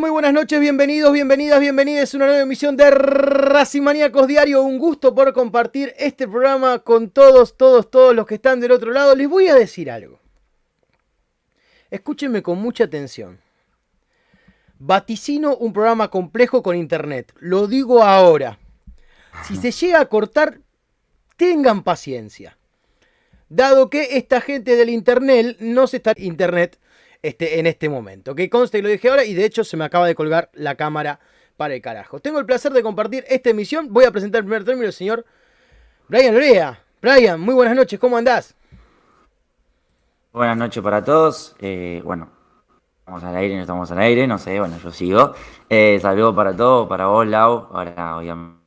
[0.00, 4.62] Muy buenas noches, bienvenidos, bienvenidas, bienvenidas a una nueva emisión de Racing Maníacos Diario.
[4.62, 8.92] Un gusto por compartir este programa con todos, todos, todos los que están del otro
[8.92, 9.14] lado.
[9.14, 10.18] Les voy a decir algo.
[11.90, 13.40] Escúchenme con mucha atención.
[14.78, 17.34] Vaticino un programa complejo con internet.
[17.38, 18.58] Lo digo ahora.
[19.46, 20.60] Si se llega a cortar,
[21.36, 22.56] tengan paciencia.
[23.50, 26.78] Dado que esta gente del internet no se está internet
[27.22, 28.34] este, en este momento.
[28.34, 30.74] Que conste y lo dije ahora y de hecho se me acaba de colgar la
[30.74, 31.20] cámara
[31.56, 32.20] para el carajo.
[32.20, 33.92] Tengo el placer de compartir esta emisión.
[33.92, 35.24] Voy a presentar en primer término al señor
[36.08, 36.82] Brian Lorea.
[37.02, 38.54] Brian, muy buenas noches, ¿cómo andás?
[40.32, 41.56] Buenas noches para todos.
[41.60, 42.30] Eh, bueno,
[43.00, 45.34] estamos al aire, no estamos al aire, no sé, bueno, yo sigo.
[45.68, 47.68] Eh, saludos para todos, para vos, Lau.
[47.72, 48.59] Ahora, obviamente,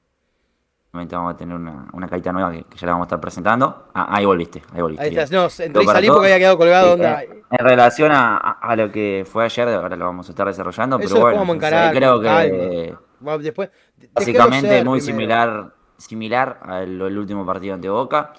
[0.93, 3.87] vamos a tener una, una carita nueva que, que ya la vamos a estar presentando.
[3.95, 5.03] Ah, ahí volviste, ahí volviste.
[5.03, 6.89] Ahí estás, no, entré y salí porque había quedado colgado.
[6.89, 7.23] Eh, onda.
[7.23, 11.09] en relación a, a- lo que fue ayer, ahora lo vamos a estar desarrollando, Eso
[11.09, 11.57] pero bueno, vamos
[11.91, 12.95] creo que.
[13.19, 13.69] Bueno, después,
[14.13, 15.01] básicamente muy primero.
[15.01, 18.33] similar, similar al al último partido ante Boca.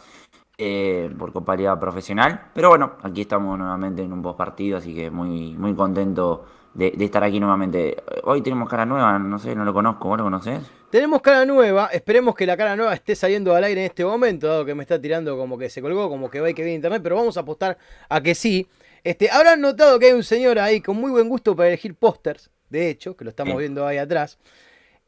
[0.56, 2.50] eh, por Copa Liga Profesional.
[2.54, 6.44] Pero bueno, aquí estamos nuevamente en un post partido, así que muy, muy contento
[6.74, 7.96] de, de estar aquí nuevamente.
[8.22, 10.60] Hoy tenemos cara nueva, no sé, no lo conozco, ¿vos lo conocés?
[10.94, 14.46] Tenemos cara nueva, esperemos que la cara nueva esté saliendo al aire en este momento,
[14.46, 16.76] dado que me está tirando como que se colgó, como que va y que viene
[16.76, 17.76] internet, pero vamos a apostar
[18.08, 18.68] a que sí.
[19.02, 22.48] Este, habrán notado que hay un señor ahí con muy buen gusto para elegir pósters,
[22.70, 24.38] de hecho, que lo estamos viendo ahí atrás.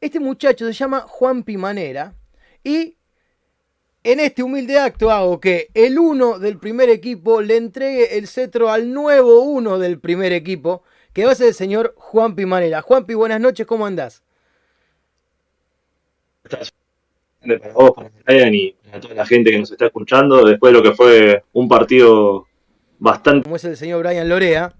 [0.01, 2.15] Este muchacho se llama Juan Pimanera
[2.65, 2.97] y
[4.03, 8.71] en este humilde acto hago que el uno del primer equipo le entregue el cetro
[8.71, 12.81] al nuevo uno del primer equipo, que va a ser el señor Juan Pimanera.
[12.81, 14.26] Juanpi, buenas noches, ¿cómo andás?
[16.47, 16.73] Estás
[17.59, 20.79] para vos, para Brian y para toda la gente que nos está escuchando, después de
[20.79, 22.45] lo que fue un partido
[22.99, 24.73] bastante como es el señor Brian Lorea,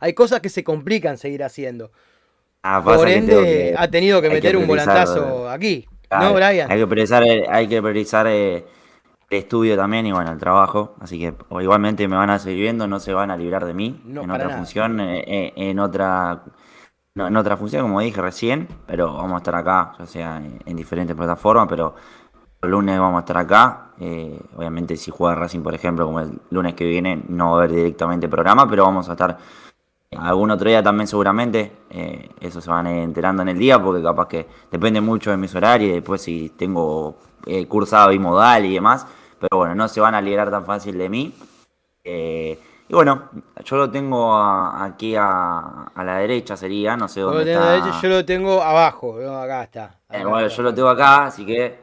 [0.00, 1.90] hay cosas que se complican seguir haciendo.
[2.62, 5.86] Ah, pasa Por ende, que- ha tenido que meter un volantazo aquí.
[6.08, 6.70] Claro, ¿No, Brian?
[6.70, 8.64] Hay que priorizar, eh, hay que priorizar eh,
[9.30, 10.94] el estudio también y bueno, el trabajo.
[11.00, 14.00] Así que igualmente me van a seguir viendo, no se van a librar de mí
[14.04, 14.56] No, en otra nada.
[14.56, 16.42] función, eh, eh, en otra
[17.14, 20.58] no, en otra función, como dije recién, pero vamos a estar acá, ya sea en,
[20.66, 21.94] en diferentes plataformas, pero
[22.62, 23.92] el lunes vamos a estar acá.
[24.00, 27.58] eh, obviamente si juega Racing, por ejemplo, como el lunes que viene, no va a
[27.64, 29.38] haber directamente programa, pero vamos a estar
[30.16, 34.28] algún otro día también seguramente, eh, eso se van enterando en el día, porque capaz
[34.28, 39.06] que depende mucho de mis horarios y después si tengo eh, cursado bimodal y demás,
[39.40, 41.34] pero bueno, no se van a liberar tan fácil de mí.
[42.04, 43.30] Eh, y bueno,
[43.64, 47.70] yo lo tengo a- aquí a, a la derecha sería, no sé dónde la está.
[47.72, 49.18] derecha, yo lo tengo abajo.
[49.20, 49.36] ¿no?
[49.40, 49.98] Acá está.
[50.10, 50.56] Eh, Acá bueno, está.
[50.58, 51.82] yo lo tengo acá, así que...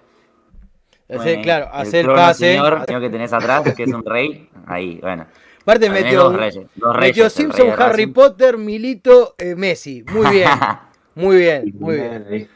[1.09, 2.51] Hacer- bueno, claro, hacer el trono, pase.
[2.53, 5.25] Señor, señor que tenés atrás, que es un rey, ahí, bueno.
[5.63, 8.13] Aparte metió, dos un- reyes, dos metió reyes, el Simpson, rey Harry Racing.
[8.13, 10.03] Potter, Milito, eh, Messi.
[10.11, 10.49] Muy bien.
[11.15, 12.49] Muy bien, muy bien.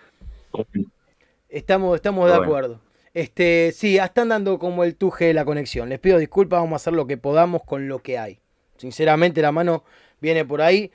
[1.49, 2.43] Estamos, estamos de Bueno.
[2.43, 2.79] acuerdo.
[3.15, 5.87] Este, sí, están dando como el tuje de la conexión.
[5.87, 8.39] Les pido disculpas, vamos a hacer lo que podamos con lo que hay.
[8.75, 9.85] Sinceramente, la mano
[10.19, 10.91] viene por ahí.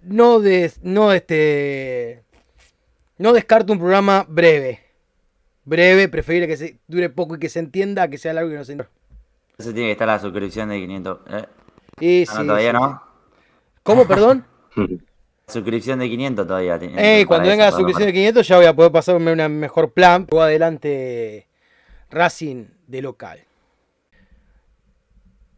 [0.00, 2.22] No des, no este,
[3.18, 4.80] no descarto un programa breve.
[5.66, 8.52] Breve, preferible que se dure poco y que se entienda, a que sea largo y
[8.54, 8.90] que no se entienda.
[9.50, 11.18] Entonces tiene que estar la suscripción de 500.
[11.32, 11.44] ¿eh?
[12.00, 13.02] Y Ah, sí, no, todavía sí, no.
[13.82, 14.46] ¿Cómo, perdón?
[15.48, 16.78] Suscripción de 500 todavía.
[16.78, 19.92] tiene- Eh, cuando venga la suscripción de 500 ya voy a poder pasarme una mejor
[19.92, 20.26] plan.
[20.30, 21.47] Luego adelante
[22.10, 23.44] Racing de local.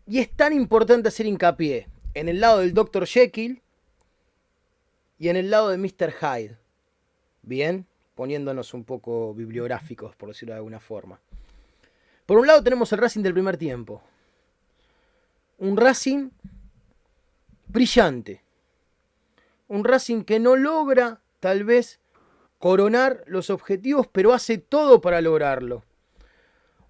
[0.07, 3.07] Y es tan importante hacer hincapié en el lado del Dr.
[3.07, 3.63] Jekyll
[5.19, 6.13] y en el lado de Mr.
[6.13, 6.59] Hyde.
[7.43, 7.87] Bien,
[8.17, 11.21] poniéndonos un poco bibliográficos, por decirlo de alguna forma.
[12.27, 14.03] Por un lado tenemos el Racing del primer tiempo.
[15.59, 16.31] Un Racing
[17.69, 18.43] brillante.
[19.69, 22.01] Un Racing que no logra, tal vez,
[22.59, 25.85] coronar los objetivos, pero hace todo para lograrlo.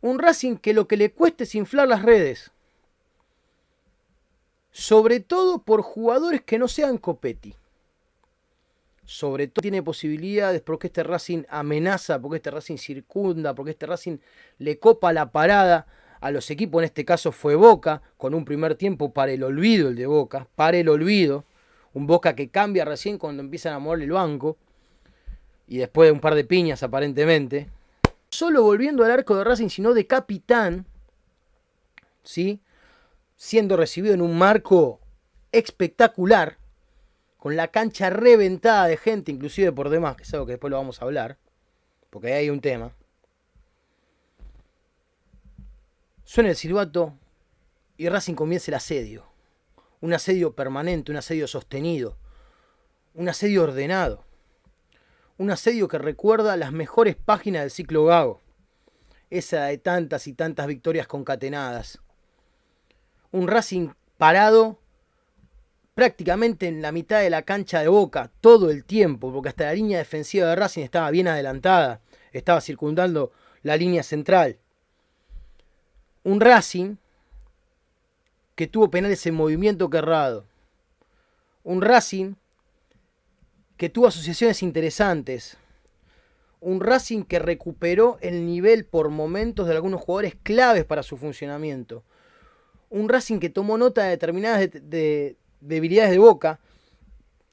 [0.02, 2.50] Un Racing que lo que le cuesta es inflar las redes.
[4.70, 7.54] Sobre todo por jugadores que no sean Copetti.
[9.04, 14.18] Sobre todo tiene posibilidades porque este Racing amenaza, porque este Racing circunda, porque este Racing
[14.58, 15.86] le copa la parada
[16.20, 16.80] a los equipos.
[16.80, 20.46] En este caso fue Boca, con un primer tiempo para el olvido el de Boca,
[20.54, 21.44] para el olvido.
[21.92, 24.56] Un Boca que cambia recién cuando empiezan a mover el banco.
[25.66, 27.68] Y después de un par de piñas aparentemente.
[28.30, 30.86] Solo volviendo al arco de Racing, sino de capitán.
[32.22, 32.60] ¿Sí?
[33.36, 35.00] Siendo recibido en un marco
[35.52, 36.58] espectacular.
[37.36, 40.76] Con la cancha reventada de gente, inclusive por demás, que es algo que después lo
[40.76, 41.38] vamos a hablar.
[42.10, 42.92] Porque ahí hay un tema.
[46.24, 47.14] Suena el silbato
[47.96, 49.24] y Racing comienza el asedio.
[50.00, 52.16] Un asedio permanente, un asedio sostenido,
[53.14, 54.24] un asedio ordenado.
[55.40, 58.42] Un asedio que recuerda las mejores páginas del ciclo Gago.
[59.31, 61.98] Esa de tantas y tantas victorias concatenadas.
[63.33, 64.79] Un Racing parado
[65.94, 69.72] prácticamente en la mitad de la cancha de Boca todo el tiempo, porque hasta la
[69.72, 74.59] línea defensiva de Racing estaba bien adelantada, estaba circundando la línea central.
[76.22, 76.96] Un Racing
[78.57, 80.44] que tuvo penales en movimiento que errado.
[81.64, 82.35] Un Racing
[83.80, 85.56] que tuvo asociaciones interesantes.
[86.60, 92.02] Un Racing que recuperó el nivel por momentos de algunos jugadores claves para su funcionamiento.
[92.90, 96.60] Un Racing que tomó nota de determinadas de- de- debilidades de Boca.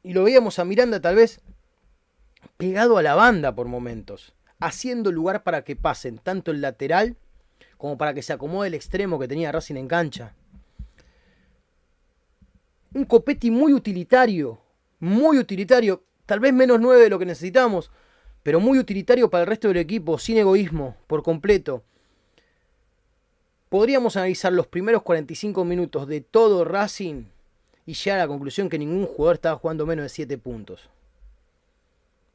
[0.04, 1.40] Y lo veíamos a Miranda tal vez
[2.58, 4.34] pegado a la banda por momentos.
[4.60, 7.16] Haciendo lugar para que pasen tanto el lateral
[7.78, 10.34] como para que se acomode el extremo que tenía Racing en cancha.
[12.94, 14.60] Un Copetti muy utilitario,
[15.00, 17.90] muy utilitario, tal vez menos 9 de lo que necesitamos,
[18.44, 21.84] pero muy utilitario para el resto del equipo, sin egoísmo, por completo.
[23.70, 27.26] Podríamos analizar los primeros 45 minutos de todo Racing
[27.86, 30.90] y llegar a la conclusión que ningún jugador estaba jugando menos de 7 puntos.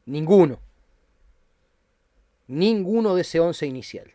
[0.06, 0.58] Ninguno.
[2.48, 4.12] Ninguno de ese 11 inicial.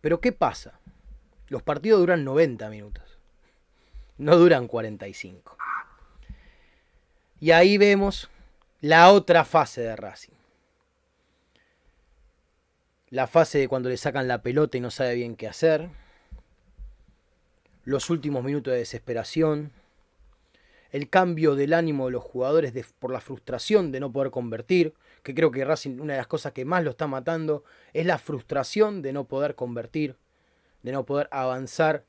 [0.00, 0.80] Pero ¿qué pasa?
[1.48, 3.18] Los partidos duran 90 minutos.
[4.16, 5.56] No duran 45.
[7.40, 8.28] Y ahí vemos
[8.80, 10.32] la otra fase de Racing.
[13.10, 15.88] La fase de cuando le sacan la pelota y no sabe bien qué hacer.
[17.84, 19.72] Los últimos minutos de desesperación.
[20.90, 24.94] El cambio del ánimo de los jugadores por la frustración de no poder convertir.
[25.22, 28.18] Que creo que Racing, una de las cosas que más lo está matando, es la
[28.18, 30.16] frustración de no poder convertir.
[30.82, 32.04] De no poder avanzar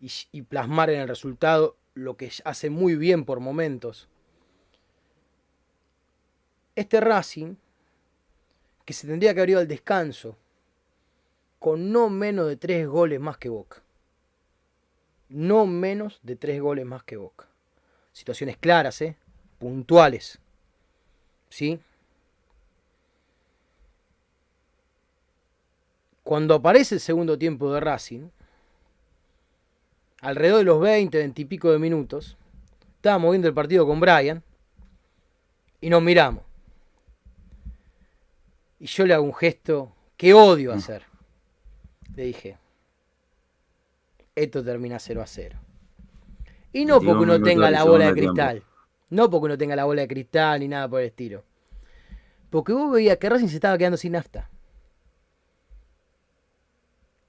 [0.00, 4.08] y plasmar en el resultado lo que hace muy bien por momentos.
[6.76, 7.54] Este Racing,
[8.84, 10.36] que se tendría que haber ido al descanso,
[11.58, 13.82] con no menos de tres goles más que Boca.
[15.28, 17.46] No menos de tres goles más que Boca.
[18.12, 19.16] Situaciones claras, ¿eh?
[19.58, 20.38] Puntuales.
[21.48, 21.80] ¿Sí?
[26.22, 28.28] Cuando aparece el segundo tiempo de Racing,
[30.20, 32.36] alrededor de los 20, 20 y pico de minutos,
[32.96, 34.42] estábamos viendo el partido con Brian
[35.80, 36.53] y nos miramos.
[38.84, 41.04] Y yo le hago un gesto que odio hacer.
[42.14, 42.58] Le dije,
[44.34, 45.58] esto termina 0 a 0.
[46.74, 48.62] Y no 21 porque uno tenga la bola de cristal.
[49.08, 51.44] No porque uno tenga la bola de cristal ni nada por el estilo.
[52.50, 54.50] Porque vos veías que Racing se estaba quedando sin nafta.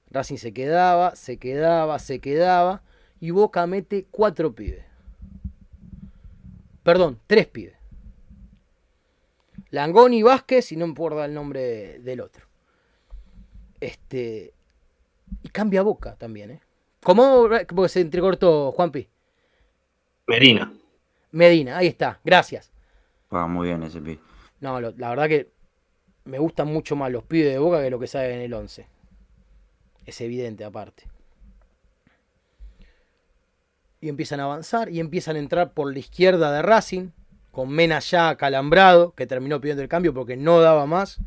[0.09, 2.83] Racing se quedaba, se quedaba, se quedaba.
[3.21, 4.83] Y Boca mete cuatro pibes.
[6.83, 7.77] Perdón, tres pibes.
[9.75, 12.45] Langoni Vázquez y no me acuerdo el nombre del otro.
[13.79, 14.53] Este.
[15.43, 16.61] Y cambia Boca también, ¿eh?
[17.03, 17.47] ¿Cómo?
[17.75, 19.07] Porque se entrecortó, Juanpi.
[20.27, 20.73] Merina.
[21.31, 22.71] Medina, ahí está, gracias.
[23.29, 24.19] Juega muy bien ese pibe.
[24.61, 25.51] No, lo- la verdad que
[26.23, 28.87] me gustan mucho más los pibes de Boca que lo que saben en el 11.
[30.05, 31.03] Es evidente aparte.
[34.01, 37.09] y empiezan a avanzar y empiezan a entrar por la izquierda de Racing,
[37.55, 41.19] con Mena ya acalambrado, que terminó pidiendo el cambio porque no daba más.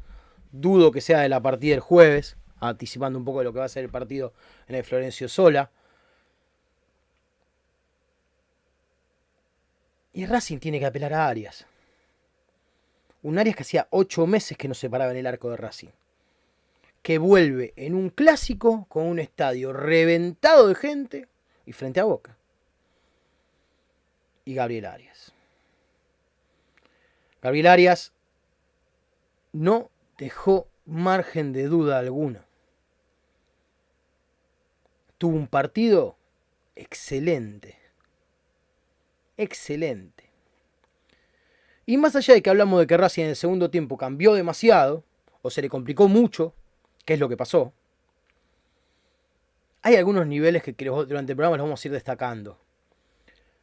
[0.52, 3.64] Dudo que sea de la partida del jueves, anticipando un poco de lo que va
[3.64, 4.34] a ser el partido
[4.66, 5.70] en el Florencio Sola.
[10.12, 11.64] Y Racing tiene que apelar a Arias.
[13.22, 15.88] Un Arias que hacía ocho meses que no se paraba en el arco de Racing.
[17.00, 21.26] Que vuelve en un clásico con un estadio reventado de gente
[21.64, 22.36] y frente a Boca.
[24.44, 25.32] Y Gabriel Arias.
[27.40, 28.12] Gabriel Arias
[29.52, 32.44] no dejó margen de duda alguna.
[35.18, 36.16] Tuvo un partido
[36.76, 37.78] excelente.
[39.36, 40.30] Excelente.
[41.86, 45.04] Y más allá de que hablamos de que Racing en el segundo tiempo cambió demasiado,
[45.42, 46.54] o se le complicó mucho,
[47.04, 47.72] que es lo que pasó,
[49.82, 52.58] hay algunos niveles que durante el programa los vamos a ir destacando.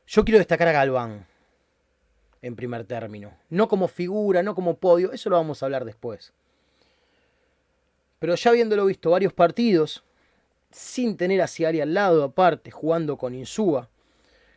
[0.07, 1.27] Yo quiero destacar a Galván,
[2.45, 3.33] en primer término.
[3.49, 6.31] No como figura, no como podio, eso lo vamos a hablar después.
[8.19, 10.03] Pero ya habiéndolo visto varios partidos,
[10.69, 13.89] sin tener a Ciari al lado aparte, jugando con Insúa,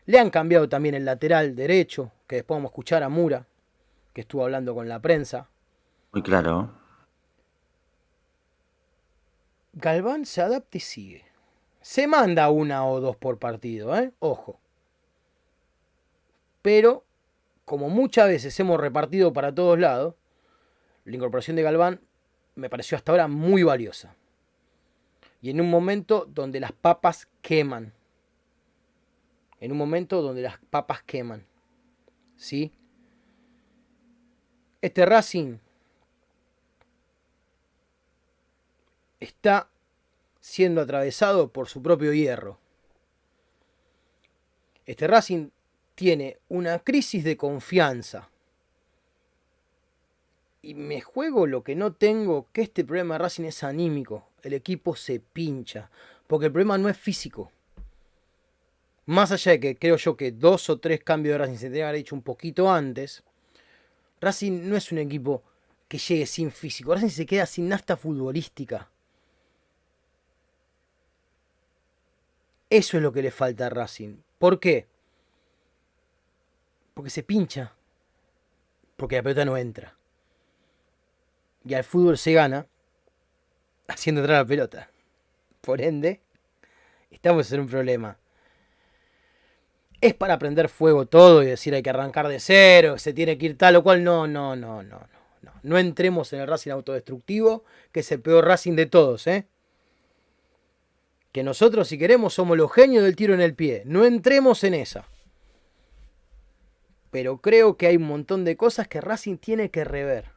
[0.05, 3.47] le han cambiado también el lateral derecho, que después vamos a escuchar a Mura,
[4.13, 5.49] que estuvo hablando con la prensa.
[6.13, 6.71] Muy claro.
[9.73, 11.25] Galván se adapta y sigue.
[11.81, 14.13] Se manda una o dos por partido, ¿eh?
[14.19, 14.61] Ojo.
[16.61, 17.05] Pero,
[17.69, 20.15] como muchas veces hemos repartido para todos lados,
[21.05, 22.01] la incorporación de Galván
[22.55, 24.17] me pareció hasta ahora muy valiosa.
[25.43, 27.93] Y en un momento donde las papas queman.
[29.61, 31.47] En un momento donde las papas queman.
[32.37, 32.73] ¿Sí?
[34.81, 35.59] Este Racing
[39.21, 39.69] está
[40.41, 42.59] siendo atravesado por su propio hierro.
[44.87, 45.51] Este Racing
[45.99, 48.31] tiene una crisis de confianza.
[50.63, 54.29] Y me juego lo que no tengo, que este problema de Racing es anímico.
[54.45, 55.91] El equipo se pincha.
[56.29, 57.51] Porque el problema no es físico.
[59.07, 61.87] Más allá de que creo yo que dos o tres cambios de Racing se tendrían
[61.87, 63.25] que haber hecho un poquito antes.
[64.21, 65.43] Racing no es un equipo
[65.89, 66.95] que llegue sin físico.
[66.95, 68.89] Racing se queda sin nafta futbolística.
[72.71, 74.19] Eso es lo que le falta a Racing.
[74.39, 74.87] ¿Por qué?
[76.99, 77.73] Porque se pincha.
[78.97, 79.97] Porque la pelota no entra.
[81.65, 82.67] Y al fútbol se gana
[83.87, 84.91] haciendo entrar la pelota.
[85.61, 86.21] Por ende,
[87.13, 88.19] estamos en un problema
[90.01, 93.47] es para prender fuego todo y decir hay que arrancar de cero, se tiene que
[93.47, 94.03] ir tal o cual.
[94.03, 95.53] No, no, no, no, no.
[95.63, 99.47] No, entremos en el Racing autodestructivo, que es el peor Racing de todos, ¿eh?
[101.31, 103.85] Que nosotros, si queremos, somos los genios del tiro en el pie.
[103.87, 105.07] No entremos en esa.
[107.11, 110.31] Pero creo que hay un montón de cosas que Racing tiene que rever.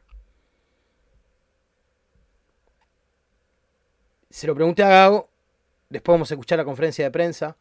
[4.30, 5.28] Se lo pregunté a Gago,
[5.90, 7.56] después vamos a escuchar la conferencia de prensa.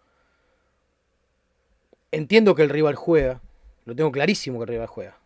[2.11, 3.41] Entiendo que el rival juega.
[3.85, 5.17] Lo tengo clarísimo que el rival juega.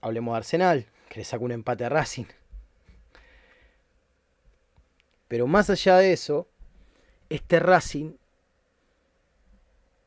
[0.00, 2.26] Hablemos de Arsenal, que le sacó un empate a Racing.
[5.28, 6.48] Pero más allá de eso,
[7.28, 8.12] este Racing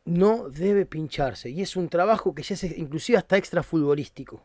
[0.10, 1.50] no debe pincharse.
[1.50, 4.42] Y es un trabajo que ya es inclusive hasta extra futbolístico.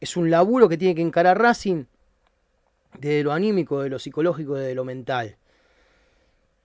[0.00, 1.84] Es un laburo que tiene que encarar Racing
[2.98, 5.36] desde lo anímico, de lo psicológico, de lo mental.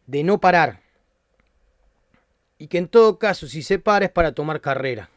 [0.07, 0.81] De no parar
[2.59, 5.09] y que en todo caso, si se para, es para tomar carrera,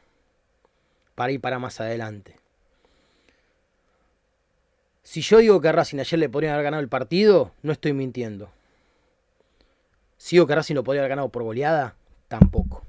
[1.17, 2.37] para ir para más adelante.
[5.03, 7.93] Si yo digo que a Racing ayer le podrían haber ganado el partido, no estoy
[7.93, 8.51] mintiendo.
[10.17, 11.97] Si digo que Racing lo podría haber ganado por goleada,
[12.33, 12.83] tampoco.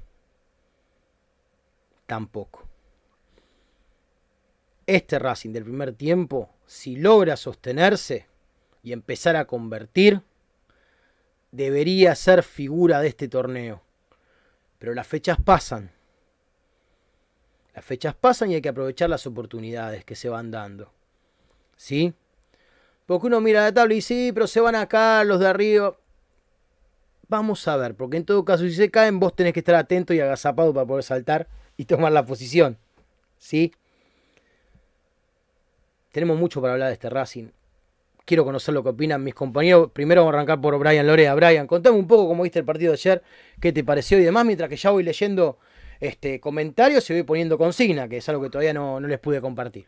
[2.06, 2.66] Tampoco.
[4.86, 8.26] Este Racing del primer tiempo, si logra sostenerse
[8.82, 10.22] y empezar a convertir,
[11.52, 13.82] debería ser figura de este torneo.
[14.78, 15.92] Pero las fechas pasan.
[17.74, 20.90] Las fechas pasan y hay que aprovechar las oportunidades que se van dando.
[21.76, 22.14] ¿Sí?
[23.04, 25.98] Porque uno mira la tabla y sí, pero se van acá los de arriba.
[27.28, 30.12] Vamos a ver, porque en todo caso, si se caen, vos tenés que estar atento
[30.14, 32.78] y agazapado para poder saltar y tomar la posición.
[33.38, 33.72] ¿Sí?
[36.12, 37.48] Tenemos mucho para hablar de este Racing
[38.24, 39.90] quiero conocer lo que opinan mis compañeros.
[39.92, 41.34] Primero vamos a arrancar por Brian Lorea.
[41.34, 43.22] Brian, contame un poco cómo viste el partido de ayer,
[43.60, 45.58] qué te pareció y demás, mientras que ya voy leyendo
[46.00, 49.86] este, comentarios y voy poniendo consigna, que es algo que todavía no, les pude compartir.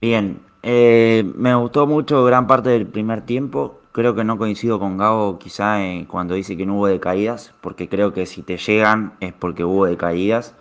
[0.00, 3.80] Bien, eh, me gustó mucho gran parte del primer tiempo.
[3.98, 8.12] Creo que no coincido con Gabo quizá cuando dice que no hubo decaídas, porque creo
[8.12, 10.54] que si te llegan es porque hubo decaídas.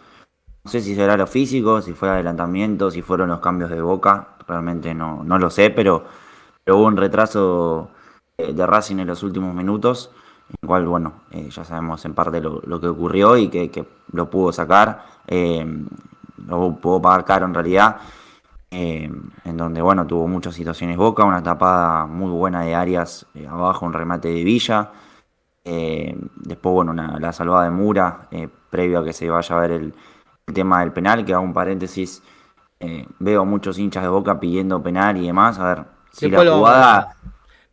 [0.63, 4.29] No sé si será lo físico, si fue adelantamiento, si fueron los cambios de boca,
[4.47, 6.05] realmente no, no lo sé, pero,
[6.65, 7.91] hubo un retraso
[8.39, 10.09] eh, de Racing en los últimos minutos,
[10.59, 14.51] en cual, bueno, eh, ya sabemos en parte lo, que ocurrió y que, lo pudo
[14.51, 15.63] sacar, eh,
[16.47, 17.97] lo pudo pagar caro en realidad.
[18.69, 23.93] En donde bueno tuvo muchas situaciones Boca, una tapada muy buena de Arias abajo, un
[23.93, 24.91] remate de Villa,
[25.63, 28.27] después bueno la salvada de Mura,
[28.69, 29.93] previo a que se vaya a ver el,
[30.47, 32.23] el tema del penal, que hago un paréntesis,
[32.79, 35.59] eh, veo muchos hinchas de boca pidiendo penal y demás.
[35.59, 37.15] A ver, si la jugada,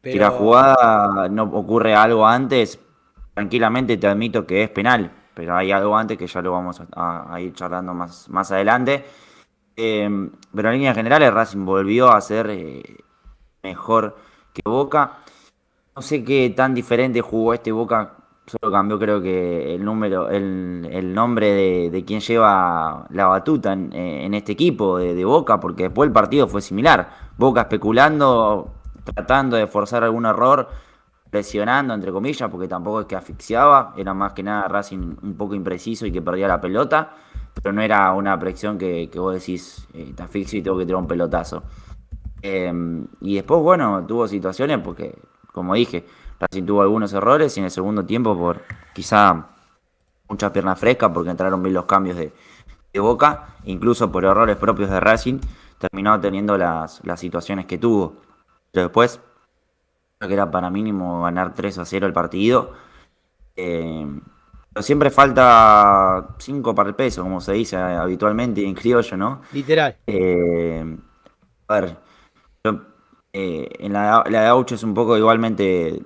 [0.03, 2.81] si la jugada no ocurre algo antes,
[3.33, 7.41] tranquilamente te admito que es penal, pero hay algo antes que ya lo vamos a,
[7.41, 9.05] ir charlando más, más adelante.
[9.77, 12.83] Eh, pero en líneas generales, Racing volvió a ser eh,
[13.63, 14.17] mejor
[14.53, 15.19] que Boca.
[15.97, 21.15] No sé qué tan diferente jugó este Boca Solo cambió creo que el número, el,
[21.15, 26.13] nombre de, quien lleva la batuta en, eh, este equipo de, Boca, porque después el
[26.13, 27.09] partido fue similar.
[27.39, 30.69] Boca especulando, tratando de forzar algún error,
[31.31, 35.55] presionando entre comillas, porque tampoco es que asfixiaba, era más que nada Racing un poco
[35.55, 37.15] impreciso y que perdía la pelota,
[37.63, 41.01] pero no era una presión que, vos decís, eh, te asfixio y tengo que tirar
[41.01, 41.63] un pelotazo.
[42.43, 45.17] Em, y después, bueno, tuvo situaciones porque,
[45.53, 46.05] como dije,
[46.39, 48.63] Racing tuvo algunos errores y en el segundo tiempo por
[48.93, 49.47] quizá
[50.29, 52.33] mucha pierna fresca porque entraron bien los cambios de,
[52.97, 55.41] Boca, incluso por errores propios de Racing,
[55.79, 58.19] terminó teniendo las, situaciones que tuvo.
[58.71, 59.21] Pero después,
[60.19, 62.73] creo que era para mínimo ganar 3 a 0 el partido.
[63.57, 64.07] Eh,
[64.75, 69.43] pero siempre falta 5 para el peso, como se dice habitualmente en criollo, ¿no?
[69.53, 69.97] Literal.
[70.05, 70.97] Eh,
[71.69, 71.97] a ver,
[73.33, 76.03] eh, en la, la de Aucho es un poco igualmente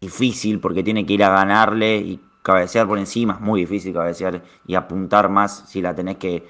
[0.00, 4.42] difícil porque tiene que ir a ganarle y cabecear por encima, es muy difícil cabecear
[4.66, 6.42] y apuntar más si la tenés que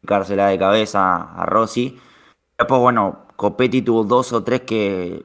[0.00, 2.00] picársela de cabeza a Rossi.
[2.58, 5.24] Después, bueno, Copetti tuvo dos o tres que,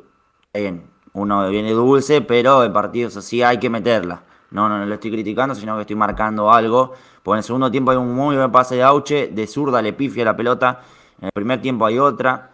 [0.53, 4.25] bien, uno viene dulce, pero en partidos así hay que meterla.
[4.51, 6.93] No, no, no lo estoy criticando, sino que estoy marcando algo.
[7.23, 9.93] Pues en el segundo tiempo hay un muy buen pase de Auche, de zurda le
[9.93, 10.81] pifia la pelota.
[11.19, 12.51] En el primer tiempo hay otra.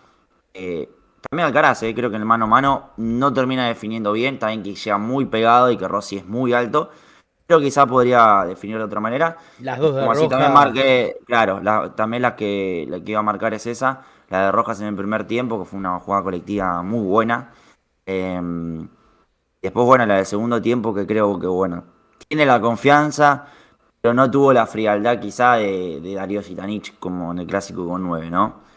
[0.53, 0.89] Eh,
[1.29, 4.63] también Alcaraz, eh, creo que en el mano a mano no termina definiendo bien, también
[4.63, 6.91] que llega muy pegado y que Rossi es muy alto.
[7.47, 9.37] Creo que quizá podría definir de otra manera.
[9.59, 10.29] Las dos de Como Rojas.
[10.29, 11.61] también marqué, claro,
[11.95, 14.95] también la que, la que iba a marcar es esa, la de Rojas en el
[14.95, 17.51] primer tiempo, que fue una jugada colectiva muy buena.
[18.05, 18.87] Em,
[19.61, 21.83] después, bueno, la del segundo tiempo, que creo que, bueno,
[22.27, 23.47] tiene la confianza,
[24.01, 28.03] pero no tuvo la frialdad quizá de, de Darío Sitanich como en el clásico con
[28.03, 28.67] 9, ¿no?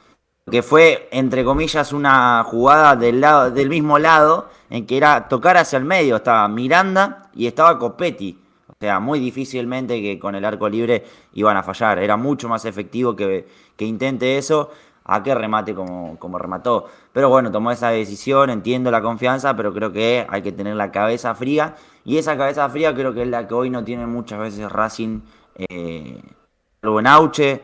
[0.50, 5.56] que fue, entre comillas, una jugada del, lado, del mismo lado, en que era tocar
[5.56, 8.38] hacia el medio, estaba Miranda y estaba Copetti.
[8.66, 11.98] O sea, muy difícilmente que con el arco libre iban a fallar.
[11.98, 14.70] Era mucho más efectivo que, que intente eso
[15.04, 16.86] a que remate como, como remató.
[17.12, 20.92] Pero bueno, tomó esa decisión, entiendo la confianza, pero creo que hay que tener la
[20.92, 21.74] cabeza fría.
[22.04, 25.20] Y esa cabeza fría creo que es la que hoy no tiene muchas veces Racing,
[25.56, 26.22] eh,
[26.82, 27.62] en Auche,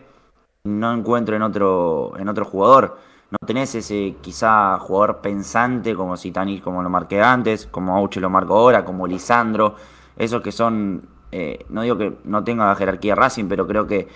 [0.64, 2.98] no encuentro en otro, en otro jugador.
[3.30, 8.30] No tenés ese quizá jugador pensante como Citani, como lo marqué antes, como Auche lo
[8.30, 9.74] marco ahora, como Lisandro,
[10.16, 14.08] esos que son, eh, no digo que no tenga la jerarquía Racing, pero creo que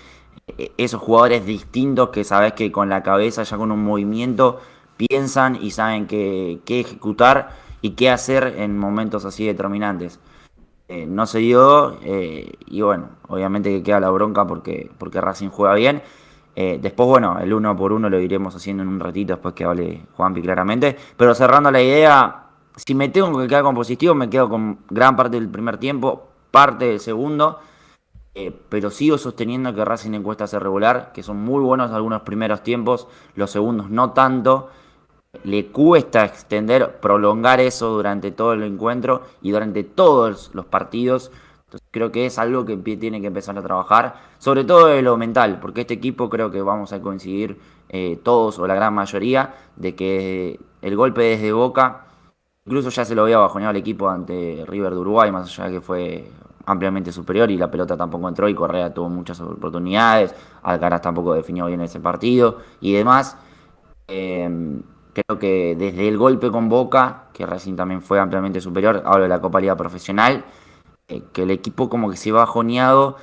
[0.57, 4.59] eh, esos jugadores distintos que sabes que con la cabeza, ya con un movimiento,
[5.07, 7.49] piensan y saben qué, ejecutar
[7.81, 10.19] y qué hacer en momentos así determinantes.
[10.87, 15.73] Eh, no se dio y bueno, obviamente que queda la bronca porque, porque Racing juega
[15.75, 16.01] bien
[16.55, 19.63] eh, después, bueno, el uno por uno lo iremos haciendo en un ratito después que
[19.63, 20.97] hable Juanpi claramente.
[21.17, 25.15] Pero cerrando la idea, si me tengo que quedar con positivo, me quedo con gran
[25.15, 27.59] parte del primer tiempo, parte del segundo.
[28.33, 32.63] Eh, pero sigo sosteniendo que Racing encuesta ser regular, que son muy buenos algunos primeros
[32.63, 34.69] tiempos, los segundos no tanto.
[35.43, 41.31] Le cuesta extender, prolongar eso durante todo el encuentro y durante todos los partidos.
[41.65, 45.15] Entonces creo que es algo que tiene que empezar a trabajar, sobre todo de lo
[45.15, 49.55] mental, porque este equipo creo que vamos a coincidir eh, todos o la gran mayoría
[49.77, 52.07] de que el golpe desde Boca,
[52.65, 55.75] incluso ya se lo había bajoneado el equipo ante River de Uruguay, más allá de
[55.75, 56.29] que fue
[56.65, 61.67] ampliamente superior y la pelota tampoco entró y Correa tuvo muchas oportunidades, Alcaraz tampoco definió
[61.67, 63.37] bien ese partido y demás.
[64.07, 64.81] Em,
[65.13, 69.29] creo que desde el golpe con Boca, que recién también fue ampliamente superior, hablo de
[69.29, 70.45] la Copa Liga Profesional,
[71.07, 73.17] eh, que el equipo como que se va bajoneado,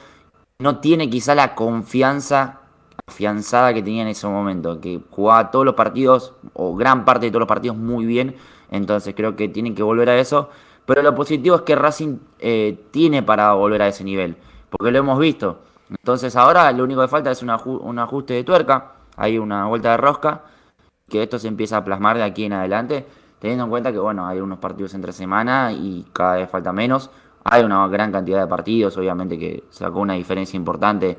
[0.58, 2.60] no tiene quizá la confianza
[3.06, 7.30] afianzada que tenía en ese momento, que jugaba todos los partidos, o gran parte de
[7.30, 8.36] todos los partidos muy bien,
[8.70, 10.50] entonces creo que tienen que volver a eso.
[10.86, 14.36] Pero lo positivo es que Racing eh, tiene para volver a ese nivel,
[14.70, 15.60] porque lo hemos visto.
[15.90, 19.96] Entonces ahora lo único que falta es un, ajuste de tuerca, hay una vuelta de
[19.96, 20.42] rosca,
[21.08, 23.06] que esto se empieza a plasmar de aquí en adelante,
[23.38, 27.10] teniendo en cuenta que bueno, hay unos partidos entre semana y cada vez falta menos.
[27.44, 31.16] Hay una gran cantidad de partidos, obviamente que sacó una diferencia importante.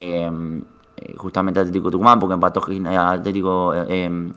[0.00, 0.62] Em,
[0.96, 4.32] eh, justamente Atlético Tucumán, porque empató Atlético eh,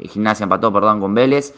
[0.00, 1.54] Gimnasia empató, perdón, con Vélez.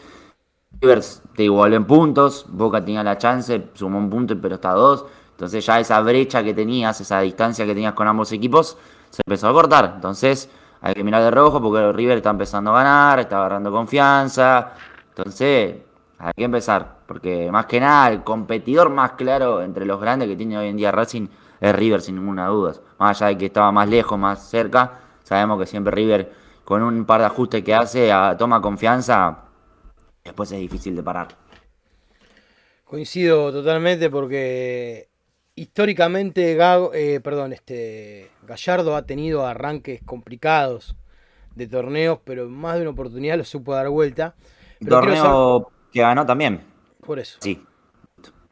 [0.79, 4.73] Rivers te igualó en puntos, Boca tenía la chance, sumó un punto, pero está a
[4.73, 5.05] dos.
[5.31, 8.77] Entonces ya esa brecha que tenías, esa distancia que tenías con ambos equipos,
[9.09, 9.93] se empezó a cortar.
[9.95, 10.49] Entonces
[10.81, 14.73] hay que mirar de rojo porque River está empezando a ganar, está agarrando confianza.
[15.09, 15.75] Entonces
[16.17, 20.35] hay que empezar, porque más que nada el competidor más claro entre los grandes que
[20.35, 21.27] tiene hoy en día Racing
[21.59, 22.73] es River sin ninguna duda.
[22.99, 26.31] Más allá de que estaba más lejos, más cerca, sabemos que siempre River
[26.63, 29.45] con un par de ajustes que hace toma confianza,
[30.23, 31.27] después es difícil de parar.
[32.83, 35.09] Coincido totalmente porque
[35.55, 36.57] históricamente
[36.93, 40.95] eh, perdón, este, Gallardo ha tenido arranques complicados
[41.55, 44.35] de torneos, pero más de una oportunidad lo supo dar vuelta.
[44.87, 46.61] Torneo que ganó también.
[47.05, 47.37] Por eso.
[47.41, 47.61] Sí.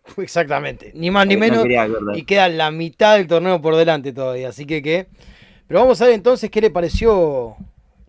[0.18, 1.66] Exactamente, ni más ni menos.
[2.14, 4.50] y queda la mitad del torneo por delante todavía.
[4.50, 5.08] Así que, ¿qué?
[5.68, 7.56] Pero vamos a ver entonces qué le pareció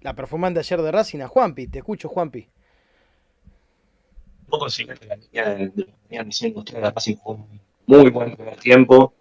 [0.01, 1.67] la performance de ayer de Racing a Juanpi.
[1.69, 2.49] Te escucho, Juanpi.
[4.43, 7.47] Un poco sí, la línea de, de Racing jugó
[7.87, 9.15] muy buen primer tiempo.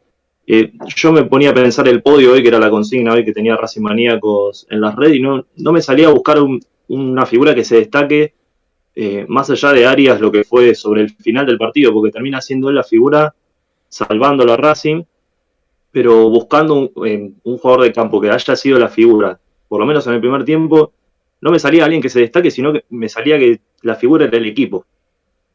[0.45, 3.31] Eh, yo me ponía a pensar el podio hoy, que era la consigna hoy que
[3.31, 6.37] tenía Racing Maníacos en las redes, y no, no me salía a buscar
[6.87, 8.33] una figura que se destaque
[8.95, 12.41] eh, más allá de Arias, lo que fue sobre el final del partido, porque termina
[12.41, 13.33] siendo él la figura
[13.89, 15.03] salvándolo a Racing,
[15.91, 20.13] pero buscando un, jugador de campo que haya sido la figura, por lo menos en
[20.13, 20.91] el primer tiempo,
[21.41, 24.37] no me salía alguien que se destaque, sino que me salía que la figura era
[24.37, 24.85] el equipo.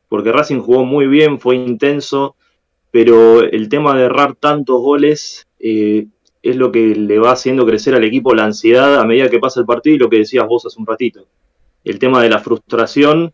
[0.09, 2.37] Porque Racing jugó muy bien, fue intenso,
[2.91, 6.07] pero el tema de errar tantos goles eh,
[6.43, 9.61] es lo que le va haciendo crecer al equipo la ansiedad a medida que pasa
[9.61, 11.27] el partido y lo que decías vos hace un ratito
[11.85, 13.33] el tema de la frustración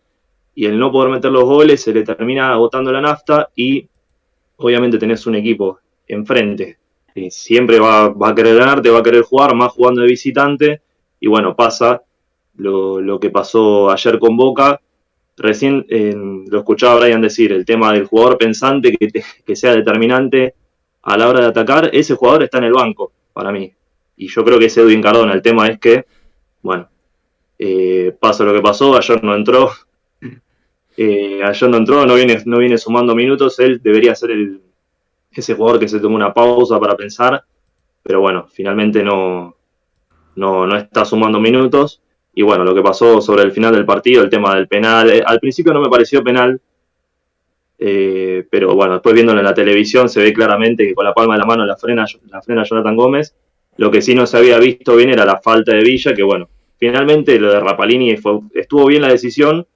[0.55, 3.89] y el no poder meter los goles se le termina agotando la nafta y
[4.57, 6.79] obviamente tenés un equipo enfrente
[7.15, 10.83] que siempre va, a querer ganarte, va a querer jugar, más jugando de visitante
[11.21, 12.03] y bueno, pasa
[12.57, 14.81] lo, que pasó ayer con Boca.
[15.37, 15.87] Recién
[16.49, 20.55] lo escuchaba Brian decir, el tema del jugador pensante que, que sea determinante
[21.03, 23.73] a la hora de atacar, ese jugador está en el banco para mí.
[24.17, 25.33] Y yo creo que es Edwin Cardona.
[25.33, 26.07] El tema es que,
[26.63, 26.89] bueno,
[27.59, 29.71] eh, pasa lo que pasó, ayer no entró.
[30.97, 33.59] Eh, ayer no entró, no viene, no viene sumando minutos.
[33.59, 34.61] Él debería ser el,
[35.33, 37.43] ese jugador que se tomó una pausa para pensar.
[38.01, 39.57] Pero bueno, finalmente no,
[40.37, 42.01] no, no está sumando minutos.
[42.35, 45.11] Y bueno, lo que pasó sobre el final del partido, el tema del penal.
[45.11, 46.61] Eh, al principio no me pareció penal.
[47.79, 51.35] Eh, pero bueno, después viéndolo en la televisión se ve claramente que con la palma
[51.35, 53.35] de la mano la frena, la frena Jonathan Gómez.
[53.77, 56.49] Lo que sí no se había visto bien era la falta de Villa, que bueno,
[56.79, 59.67] Finalmente lo de Rapalini fue, estuvo bien la decisión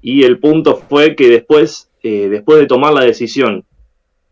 [0.00, 3.64] y el punto fue que después, eh, después de tomar la decisión,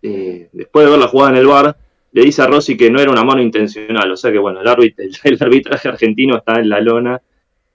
[0.02, 1.76] eh, después de ver la jugada en el bar,
[2.12, 4.11] le dice a Rossi que no era una mano intencional.
[4.11, 4.94] O sea que bueno, el,
[5.24, 7.20] el, arbitraje argentino está en la lona.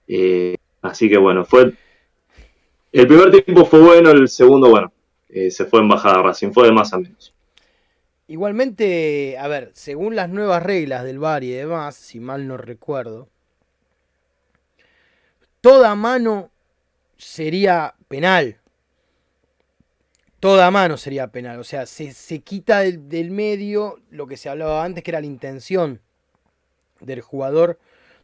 [0.08, 1.72] Eh, así que bueno, fue.
[2.92, 4.92] El primer tiempo fue bueno, el segundo, bueno,
[5.28, 7.32] se fue en bajada Racing, fue de más a menos.
[8.28, 13.28] Igualmente, a ver, según las nuevas reglas del VAR y demás, si mal no recuerdo,
[15.60, 16.50] toda mano
[17.18, 18.58] sería penal.
[20.40, 21.60] Toda mano sería penal.
[21.60, 26.00] O sea, se, quita del, medio lo que se hablaba antes, que era la intención
[27.00, 27.78] del jugador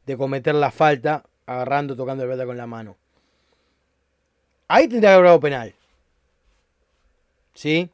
[0.06, 2.96] de cometer la falta agarrando, tocando el pelota con la mano.
[4.68, 5.74] Ahí tendría que haber dado penal.
[7.54, 7.90] ¿Sí?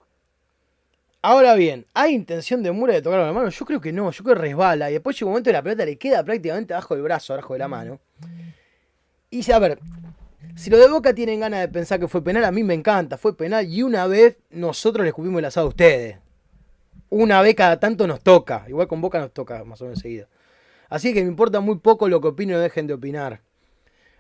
[1.23, 3.49] Ahora bien, ¿hay intención de Mura de tocar con la mano?
[3.49, 4.91] Yo creo que no, yo creo que resbala.
[4.91, 7.53] Y después llega un momento y la pelota le queda prácticamente abajo del brazo, abajo
[7.53, 8.01] de la mano.
[9.31, 9.79] Y a ver,
[10.57, 13.17] si los de Boca tienen ganas de pensar que fue penal, a mí me encanta,
[13.17, 13.67] fue penal.
[13.67, 16.19] Y una vez nosotros les cubrimos el asado a ustedes.
[17.09, 18.65] Una vez cada tanto nos toca.
[18.69, 20.27] Igual con Boca nos toca más o menos seguido.
[20.89, 23.44] Así que me importa muy poco lo que opinen o dejen de opinar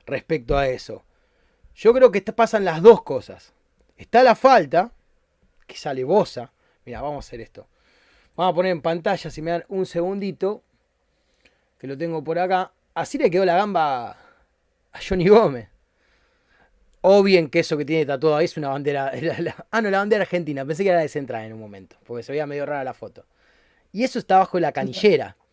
[0.06, 1.04] respecto a eso.
[1.74, 3.52] Yo creo que pasan las dos cosas.
[3.96, 4.92] Está la falta,
[5.66, 6.52] que sale bosa.
[6.84, 7.66] Mira, vamos a hacer esto.
[8.36, 10.62] Vamos a poner en pantalla, si me dan un segundito,
[11.78, 12.72] que lo tengo por acá.
[12.94, 14.10] Así le quedó la gamba
[14.92, 15.68] a Johnny Gómez.
[17.00, 19.12] O bien que eso que tiene tatuado ahí es una bandera.
[19.70, 20.64] ah, no, la bandera argentina.
[20.64, 21.96] Pensé que era de Central en un momento.
[22.04, 23.26] Porque se veía medio rara la foto.
[23.92, 25.36] Y eso está bajo la canillera.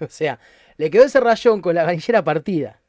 [0.00, 0.40] O sea,
[0.76, 2.80] le quedó ese rayón con la ganillera partida.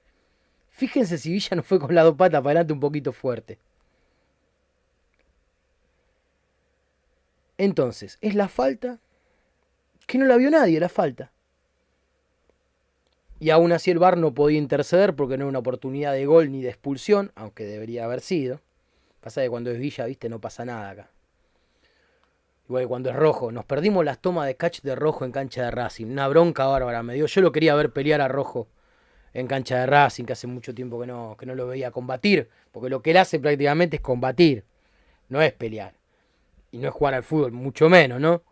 [0.76, 3.58] Fíjense si Villa no fue con las dos patas para adelante un poquito fuerte.
[7.58, 9.00] Entonces, ¿es la falta?
[10.06, 11.32] Que no la vio nadie, la falta.
[13.40, 16.52] Y aún así el VAR no podía interceder porque no era una oportunidad de gol
[16.52, 18.60] ni de expulsión, aunque debería haber sido.
[19.22, 21.10] Pasa que cuando es Villa, viste, no pasa nada acá.
[22.68, 23.50] Igual que cuando es rojo.
[23.54, 26.08] Nos perdimos las tomas de catch de rojo en cancha de Racing.
[26.08, 27.28] Una bronca bárbara me dio.
[27.28, 28.68] Yo lo quería ver pelear a rojo
[29.36, 32.50] en cancha de Racing, que hace mucho tiempo que no, que no lo veía combatir.
[32.72, 34.64] Porque lo que él hace prácticamente es combatir.
[35.28, 35.94] No es pelear.
[36.72, 38.44] Y no es jugar al fútbol, mucho menos, ¿no?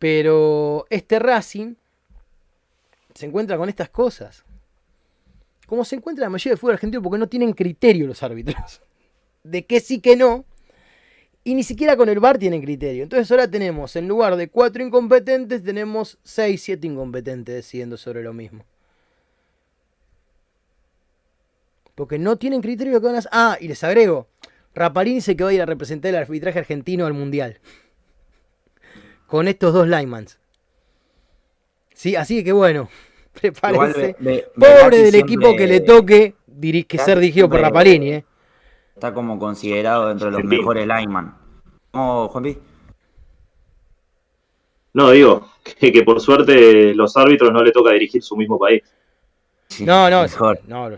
[0.00, 1.76] Pero este Racing
[3.14, 4.44] se encuentra con estas cosas.
[5.68, 8.82] Como se encuentra la mayoría del fútbol argentino porque no tienen criterio los árbitros.
[9.44, 10.44] De qué sí que no.
[11.44, 13.02] Y ni siquiera con el VAR tienen criterio.
[13.02, 18.32] Entonces ahora tenemos, en lugar de cuatro incompetentes, tenemos seis, siete incompetentes decidiendo sobre lo
[18.32, 18.64] mismo.
[21.94, 23.22] Porque no tienen criterio que van a.
[23.30, 24.26] Ah, y les agrego.
[24.74, 27.60] Rapalini se quedó a ir a representar el arbitraje argentino al Mundial.
[29.26, 30.38] Con estos dos Lymans.
[31.92, 32.88] Sí, así que bueno.
[33.40, 34.16] Prepárense.
[34.56, 36.34] Pobre del equipo que le toque
[36.88, 38.24] que ser dirigido por Rapalini, eh.
[38.94, 41.36] Está como considerado dentro de los mejores lineman.
[41.90, 42.58] ¿Cómo, Juanpi?
[44.94, 45.48] No, digo,
[45.80, 48.82] que, por suerte los árbitros no le toca dirigir su mismo país.
[49.80, 50.60] no, no, mejor.
[50.68, 50.90] no,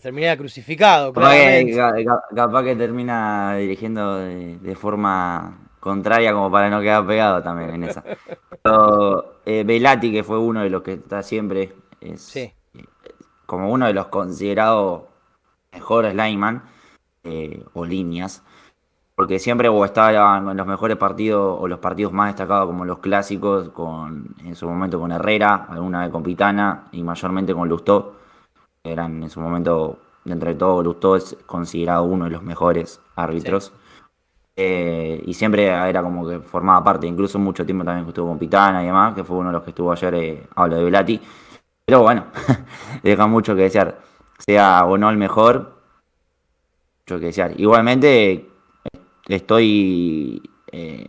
[0.00, 1.12] termina crucificado.
[1.12, 7.74] Capaz que, capaz que, termina dirigiendo de, forma contraria como para no quedar pegado también
[7.74, 8.02] en esa.
[8.62, 12.34] Pero eh, Velati, que fue uno de los que está siempre, es
[13.44, 15.02] como uno de los considerados
[15.72, 16.62] mejores lineman,
[17.24, 18.42] eh, o líneas,
[19.14, 22.98] porque siempre o estaban en los mejores partidos o los partidos más destacados como los
[22.98, 28.16] clásicos, con en su momento con Herrera, alguna vez con Pitana y mayormente con Lustó,
[28.84, 33.72] eran en su momento, entre todo, Lustó es considerado uno de los mejores árbitros.
[34.54, 38.82] Eh, y siempre era como que formaba parte, incluso mucho tiempo también estuvo con Pitana
[38.82, 41.20] y demás, que fue uno de los que estuvo ayer, eh, hablo de Velati.
[41.84, 42.26] Pero bueno,
[43.02, 44.00] deja mucho que desear,
[44.38, 45.81] sea o no el mejor,
[47.06, 47.58] yo que desear.
[47.58, 48.48] Igualmente,
[49.28, 51.06] estoy eh,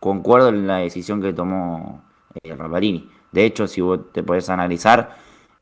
[0.00, 2.04] concuerdo en la decisión que tomó
[2.42, 5.16] eh, De hecho, si vos te podés analizar,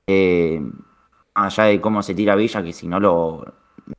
[0.07, 0.61] eh,
[1.35, 3.45] allá de cómo se tira Villa, que si no lo,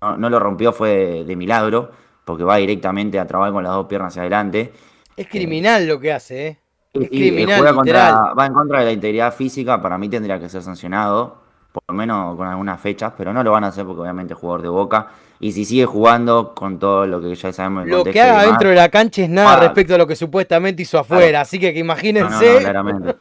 [0.02, 1.92] no, lo rompió fue de, milagro,
[2.26, 4.74] porque va directamente a trabajar con las dos piernas hacia adelante.
[5.16, 6.58] Es criminal lo que hace, ¿eh?
[6.94, 11.38] Es criminal, va en contra de la integridad física, para mí tendría que ser sancionado,
[11.72, 14.40] por lo menos con algunas fechas, pero no lo van a hacer porque obviamente es
[14.40, 15.08] jugador de boca
[15.40, 17.88] y si sigue jugando con todo lo que ya sabemos.
[17.88, 21.00] Lo que haga dentro de la cancha es nada respecto a lo que supuestamente hizo
[21.00, 22.60] afuera, así que, que imagínense.
[22.60, 23.16] claramente.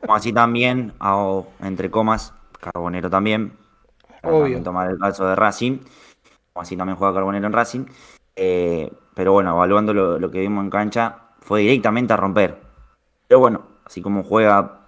[0.00, 3.52] Como así también, hago entre comas, Carbonero también.
[4.22, 4.62] Obvio.
[4.62, 5.78] Tomar el caso de Racing.
[6.52, 7.84] Como así también juega Carbonero en Racing.
[8.36, 12.58] Eh, pero bueno, evaluando lo, que vimos en cancha, fue directamente a romper.
[13.28, 14.79] Pero bueno, así como juega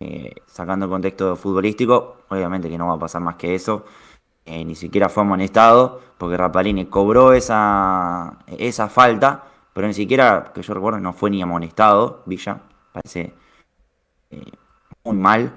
[0.00, 3.84] eh, sacando el contexto futbolístico, obviamente que no va a pasar más que eso.
[4.44, 10.62] Eh, ni siquiera fue amonestado, porque Rapalini cobró esa, esa falta, pero ni siquiera, que
[10.62, 12.60] yo recuerdo, no fue ni amonestado, Villa,
[12.92, 13.34] parece
[14.30, 14.52] eh,
[15.04, 15.52] muy mal.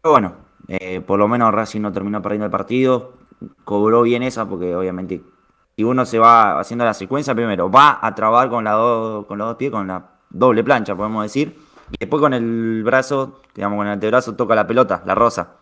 [0.00, 0.32] Pero bueno,
[0.68, 3.12] eh, por lo menos Racing no terminó perdiendo el partido,
[3.64, 5.22] cobró bien esa, porque obviamente
[5.76, 8.72] si uno se va haciendo la secuencia, primero va a trabar con, la
[9.28, 11.58] con los dos pies, con la doble plancha, podemos decir,
[11.90, 15.56] y después con el brazo, digamos con el antebrazo, toca la pelota, la rosa.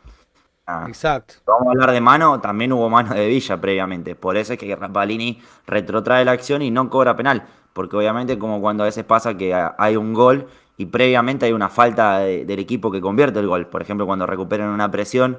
[0.66, 0.86] Ah.
[0.88, 1.34] Exacto.
[1.46, 4.14] Vamos a hablar de mano, también hubo mano de Villa previamente.
[4.14, 7.46] Por eso es que Rapalini retrotrae la acción y no cobra penal.
[7.72, 10.46] Porque obviamente como cuando a veces pasa que hay un gol
[10.76, 13.66] y previamente hay una falta del equipo que convierte el gol.
[13.66, 15.38] Por ejemplo, cuando recuperan una presión,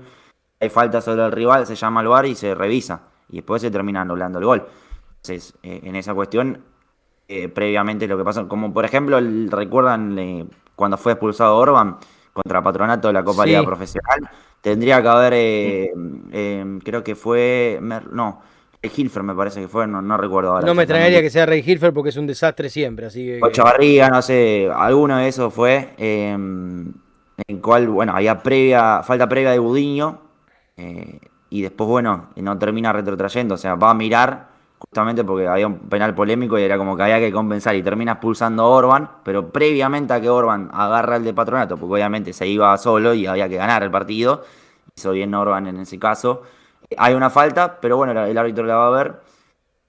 [0.59, 3.03] hay falta sobre el rival, se llama al VAR y se revisa.
[3.29, 4.67] Y después se termina anulando el gol.
[5.23, 6.63] Entonces, eh, en esa cuestión,
[7.27, 9.19] eh, previamente lo que pasó, como por ejemplo,
[9.49, 10.45] recuerdan eh,
[10.76, 11.97] cuando fue expulsado Orban
[12.34, 14.30] contra Patronato de la Copa Liga Profesional,
[14.65, 15.93] Tendría que haber, eh,
[16.32, 18.41] eh, creo que fue, no,
[18.82, 20.65] Rey Hilfer me parece que fue, no, recuerdo ahora.
[20.65, 23.39] No me traería que sea Rey Hilfer porque es un desastre siempre, así que...
[24.09, 26.91] No sé, alguno de esos fue, em,
[27.47, 30.19] en cual, bueno, había previa, falta previa de Budiño,
[30.78, 31.19] eh,
[31.51, 34.47] y después, bueno, no termina retrotrayendo, o sea, va a mirar
[34.96, 38.14] justamente porque había un penal polémico y era como que había que compensar y termina
[38.14, 42.48] expulsando a Orban, pero previamente a que Orban agarra el de patronato, porque obviamente se
[42.48, 44.46] iba solo y había que ganar el partido,
[44.96, 46.43] hizo bien Orban en ese caso.
[46.98, 49.22] Hay una falta, pero bueno, el árbitro la va a ver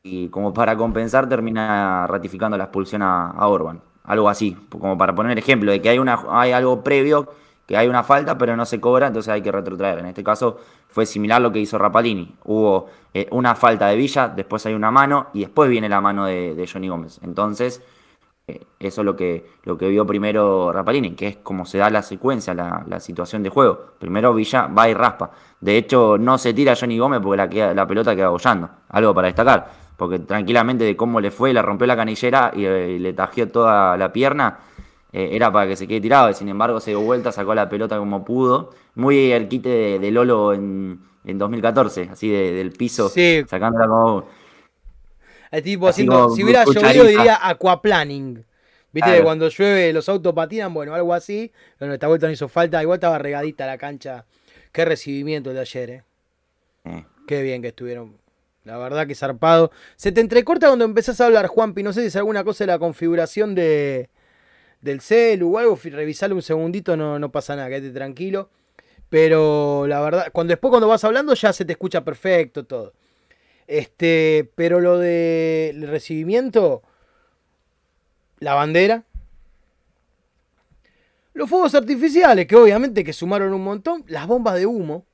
[0.02, 3.80] y como para compensar termina ratificando la expulsión a, Orban.
[4.02, 7.28] algo así, como para poner ejemplo de que hay, una, hay algo previo,
[7.66, 9.98] que hay una falta, pero no se cobra, entonces hay que retrotraer.
[9.98, 10.58] En este caso
[10.88, 12.36] fue similar lo que hizo Rapalini.
[12.44, 16.26] Hubo eh, una falta de Villa, después hay una mano y después viene la mano
[16.26, 17.18] de, Johnny Gómez.
[17.22, 17.82] Entonces,
[18.46, 21.90] eh, eso es lo que, lo que vio primero Rapalini, que es como se da
[21.90, 23.94] la secuencia, la, situación de juego.
[23.98, 25.32] Primero Villa va y raspa.
[25.60, 28.70] De hecho, no se tira Johnny Gómez porque la, pelota queda bollando.
[28.90, 29.86] Algo para destacar.
[29.96, 33.96] Porque tranquilamente de cómo le fue, le rompió la canillera y, eh, le tajió toda
[33.96, 34.58] la pierna
[35.16, 37.96] era para que se quede tirado, y sin embargo se dio vuelta, sacó la pelota
[37.96, 38.74] como pudo.
[38.94, 44.28] Muy el de, de Lolo en, en, 2014, así del piso, sacándola como.
[45.50, 48.44] El tipo haciendo, si hubiera llovido diría aquaplaning.
[48.92, 51.52] Viste cuando llueve los autos patinan, bueno, algo así.
[51.78, 54.24] Pero esta vuelta no hizo falta, igual estaba regadita la cancha.
[54.72, 55.90] Qué recibimiento el de ayer,
[56.84, 57.04] eh.
[57.26, 58.16] Qué bien que estuvieron.
[58.64, 59.70] La verdad que zarpado.
[59.96, 61.82] Se te entrecorta cuando empezás a hablar, Juanpi.
[61.82, 64.10] No sé si es alguna cosa de la configuración de,
[64.86, 68.48] del celu o algo, revisarle un segundito, no, no pasa nada, quédate tranquilo.
[69.10, 72.94] Pero la verdad, cuando después cuando vas hablando ya se te escucha perfecto todo.
[73.66, 76.82] Este, pero lo del recibimiento,
[78.38, 79.04] la bandera,
[81.34, 85.04] los fuegos artificiales, que obviamente que sumaron un montón, las bombas de humo.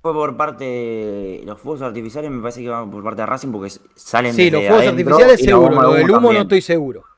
[0.00, 1.42] Fue por parte.
[1.44, 4.64] Los fuegos artificiales me parece que van por parte de Racing porque salen Sí, los
[4.66, 7.09] fuegos artificiales seguro, lo del humo no estoy seguro.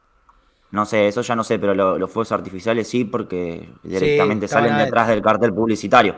[0.72, 5.06] No sé, eso ya no sé, pero los fuegos artificiales sí, porque directamente salen detrás
[5.08, 6.16] del cartel publicitario.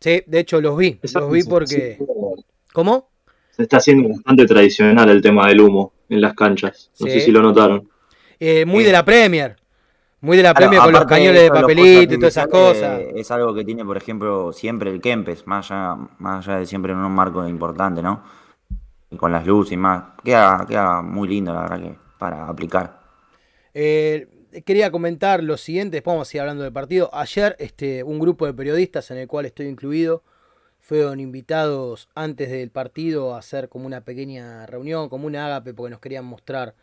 [0.00, 1.98] Sí, de hecho los vi, los vi porque...
[2.72, 3.08] ¿Cómo?
[3.50, 6.92] Se está haciendo bastante tradicional el tema del humo en las canchas.
[7.00, 7.88] No sé si lo notaron.
[8.38, 9.56] Eh, muy de la Premier.
[10.20, 13.00] Muy de la Premier con los cañones de papelito y todas esas cosas.
[13.16, 16.92] Es algo que tiene, por ejemplo, siempre el Kempes, más allá, más allá de siempre
[16.92, 18.22] en un marco importante, ¿no?
[19.10, 20.04] Y con las luces y más.
[20.22, 22.97] Queda, queda muy lindo, la verdad, que para aplicar.
[23.80, 24.26] Eh,
[24.64, 27.10] quería comentar lo siguiente, después vamos a seguir hablando del partido.
[27.12, 30.24] Ayer este, un grupo de periodistas en el cual estoy incluido
[30.80, 35.92] fueron invitados antes del partido a hacer como una pequeña reunión, como una ágape, porque
[35.92, 36.74] nos querían mostrar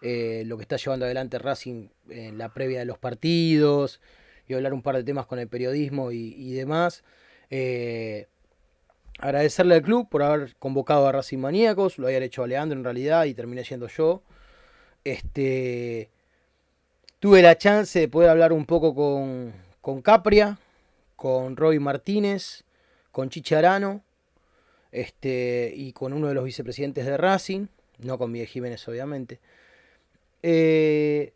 [0.00, 4.00] eh, lo que está llevando adelante Racing en la previa de los partidos
[4.48, 7.04] y hablar un par de temas con el periodismo y, demás.
[7.50, 8.28] Eh,
[9.18, 13.26] agradecerle al club por haber convocado a Racing Maníacos, lo había hecho Leandro en realidad
[13.26, 14.22] y terminé siendo yo.
[15.04, 16.08] Este,
[17.20, 20.58] Tuve la chance de poder hablar un poco con, Capria,
[21.16, 22.64] con Roy Martínez,
[23.12, 24.02] con Chicharano
[24.90, 27.66] este, y con uno de los vicepresidentes de Racing,
[27.98, 29.38] no con Miguel Jiménez obviamente.
[30.42, 31.34] Eh,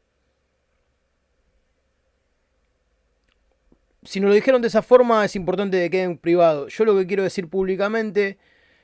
[4.05, 6.69] si nos lo dijeron de esa forma es importante que quede en privado.
[6.69, 8.39] Yo lo que quiero decir públicamente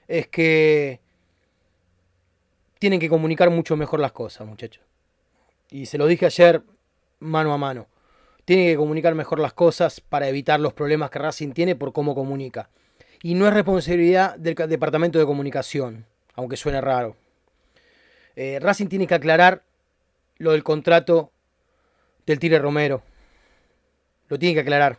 [0.07, 1.01] es que
[2.79, 4.85] tienen que comunicar mucho mejor las cosas, muchachos.
[5.71, 6.63] Y se lo dije ayer
[7.21, 7.87] mano a mano.
[8.45, 12.15] Tiene que comunicar mejor las cosas para evitar los problemas que Racing tiene por cómo
[12.15, 12.71] comunica.
[13.23, 17.17] Y no es responsabilidad del departamento de comunicación, aunque suene raro.
[18.35, 19.63] Eh, Racing tiene que aclarar
[20.39, 21.31] lo del contrato
[22.27, 23.03] del Tire Romero.
[24.29, 24.99] Lo tiene que aclarar.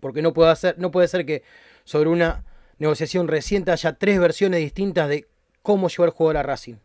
[0.00, 1.42] Porque no puede, hacer, no puede ser que
[1.84, 2.44] sobre una
[2.78, 5.28] negociación reciente haya tres versiones distintas de
[5.62, 6.76] cómo llevar el jugador a Racing.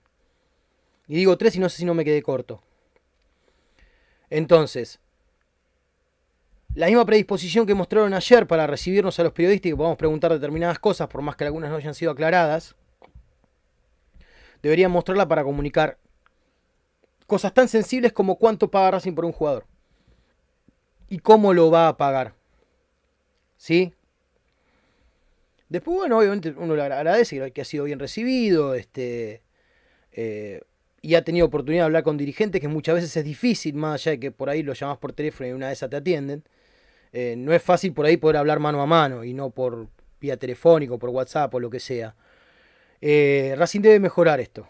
[1.07, 2.61] Y digo tres y no sé si no me quedé corto.
[4.31, 4.99] Entonces,
[6.73, 10.31] la misma predisposición que mostraron ayer para recibirnos a los periodistas y que podamos preguntar
[10.31, 12.75] determinadas cosas, por más que algunas no hayan sido aclaradas,
[14.63, 15.97] deberían mostrarla para comunicar
[17.27, 19.65] cosas tan sensibles como cuánto paga Racing por un jugador
[21.09, 22.33] y cómo lo va a pagar.
[23.57, 23.93] ¿Sí?
[25.67, 29.41] Después, bueno, obviamente uno le agradece que ha sido bien recibido, este,
[30.13, 30.61] eh,
[31.01, 34.11] y ha tenido oportunidad de hablar con dirigentes, que muchas veces es difícil, más allá
[34.11, 36.43] de que por ahí lo llamas por teléfono y una de esas te atienden.
[37.13, 39.87] Eh, no es fácil por ahí poder hablar mano a mano y no por
[40.19, 42.15] vía telefónico, por WhatsApp o lo que sea.
[43.01, 44.67] Eh, Racing debe mejorar esto.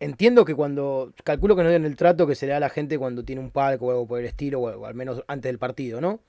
[0.00, 1.12] Entiendo que cuando.
[1.24, 3.40] Calculo que no den el trato que se le da a la gente cuando tiene
[3.40, 6.20] un palco o algo por el estilo, o, al menos antes del partido, ¿no?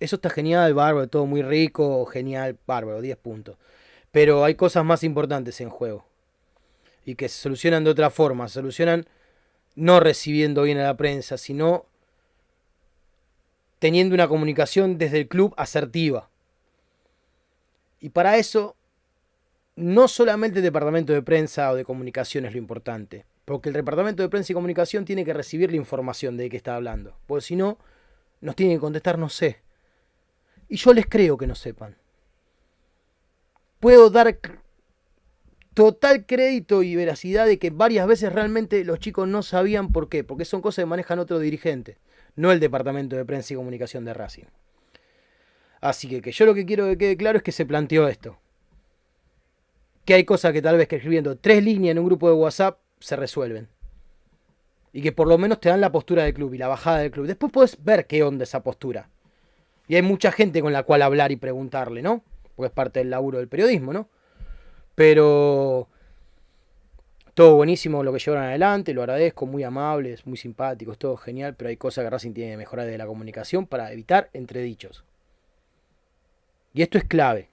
[0.00, 3.56] Eso está genial, bárbaro, todo muy rico, genial, bárbaro, 10 puntos.
[4.10, 6.06] Pero hay cosas más importantes en juego
[7.04, 9.06] y que se solucionan de otra forma, se solucionan
[9.74, 11.86] no recibiendo bien a la prensa, sino
[13.78, 16.30] teniendo una comunicación desde el club asertiva.
[18.00, 18.76] Y para eso,
[19.76, 24.22] no solamente el departamento de prensa o de comunicación es lo importante, porque el departamento
[24.22, 27.56] de prensa y comunicación tiene que recibir la información de qué está hablando, porque si
[27.56, 27.78] no,
[28.40, 29.60] nos tienen que contestar no sé.
[30.68, 31.96] Y yo les creo que no sepan.
[33.80, 34.38] Puedo dar
[35.74, 40.24] total crédito y veracidad de que varias veces realmente los chicos no sabían por qué,
[40.24, 41.98] porque son cosas que manejan otro dirigente,
[42.36, 44.44] no el departamento de prensa y comunicación de Racing.
[45.80, 48.38] Así que, que yo lo que quiero que quede claro es que se planteó esto.
[50.04, 52.78] Que hay cosas que tal vez que escribiendo tres líneas en un grupo de WhatsApp
[53.00, 53.68] se resuelven.
[54.92, 57.10] Y que por lo menos te dan la postura del club y la bajada del
[57.10, 57.26] club.
[57.26, 59.08] Después puedes ver qué onda esa postura.
[59.88, 62.22] Y hay mucha gente con la cual hablar y preguntarle, ¿no?
[62.54, 64.08] Porque es parte del laburo del periodismo, ¿no?
[65.02, 65.88] Pero
[67.34, 71.70] todo buenísimo lo que llevaron adelante, lo agradezco, muy amables, muy simpáticos, todo genial, pero
[71.70, 75.02] hay cosas que Racing tiene que mejorar de la comunicación para evitar entredichos.
[76.72, 77.48] Y esto es clave.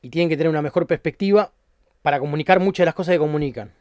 [0.00, 1.52] Y tienen que tener una mejor perspectiva
[2.02, 3.72] para comunicar muchas de las cosas que comunican.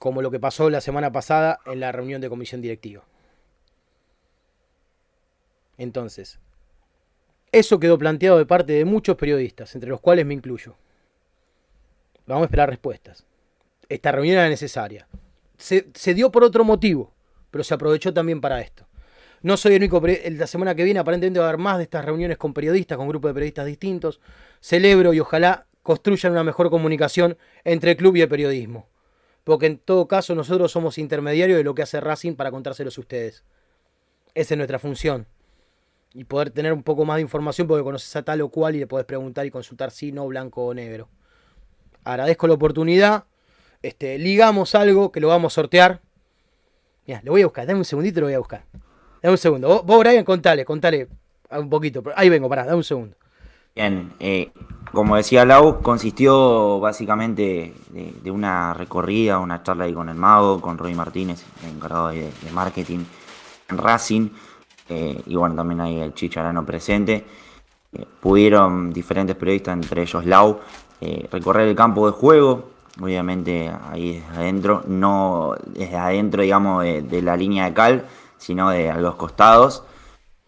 [0.00, 3.04] Como lo que pasó la semana pasada en la reunión de comisión directiva.
[5.78, 6.40] Entonces,
[7.52, 10.74] eso quedó planteado de parte de muchos periodistas, entre los cuales me incluyo.
[12.26, 13.24] Vamos a esperar respuestas.
[13.88, 15.06] Esta reunión era necesaria.
[15.58, 17.12] Se, dio por otro motivo
[17.52, 18.88] pero se aprovechó también para esto.
[19.42, 22.04] No soy el único, la semana que viene aparentemente va a haber más de estas
[22.04, 24.20] reuniones con periodistas, con grupos de periodistas distintos.
[24.60, 28.88] Celebro y ojalá construyan una mejor comunicación entre el club y el periodismo.
[29.44, 33.00] Porque en todo caso nosotros somos intermediarios de lo que hace Racing para contárselos a
[33.02, 33.44] ustedes.
[34.34, 35.26] Esa es nuestra función.
[36.14, 38.80] Y poder tener un poco más de información porque conoces a tal o cual y
[38.80, 41.08] le podés preguntar y consultar si no, blanco o negro.
[42.04, 43.24] Agradezco la oportunidad.
[43.82, 46.00] Este, ligamos algo que lo vamos a sortear
[47.06, 48.64] Mira, lo voy a buscar, dame un segundito lo voy a buscar.
[49.22, 49.82] Dame un segundo.
[49.82, 51.08] Vos, Brian, contale, contale
[51.50, 52.02] un poquito.
[52.16, 53.16] Ahí vengo, pará, dame un segundo.
[53.74, 54.52] Bien, eh,
[54.92, 60.78] como decía Lau, consistió básicamente de, una recorrida, una charla ahí con el mago, con
[60.78, 63.00] Roy Martínez, encargado de, marketing
[63.70, 64.28] en Racing,
[64.88, 67.24] eh, y bueno, también hay el Chicharano presente.
[67.92, 70.60] Eh, pudieron diferentes periodistas, entre ellos Lau,
[71.30, 72.70] recorrer el campo de juego,
[73.00, 78.04] obviamente ahí desde adentro, no desde adentro, digamos, de, la línea de cal,
[78.36, 79.84] sino de a los costados.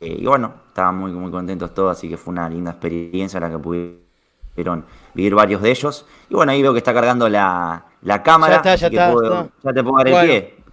[0.01, 3.51] Eh, y bueno, estaban muy, muy contentos todos, así que fue una linda experiencia la
[3.51, 6.07] que pudieron vivir varios de ellos.
[6.29, 7.85] Y bueno, ahí veo que está cargando la,
[8.23, 8.63] cámara.
[8.63, 10.64] Ya está, ya está, Ya te puedo dar el pie.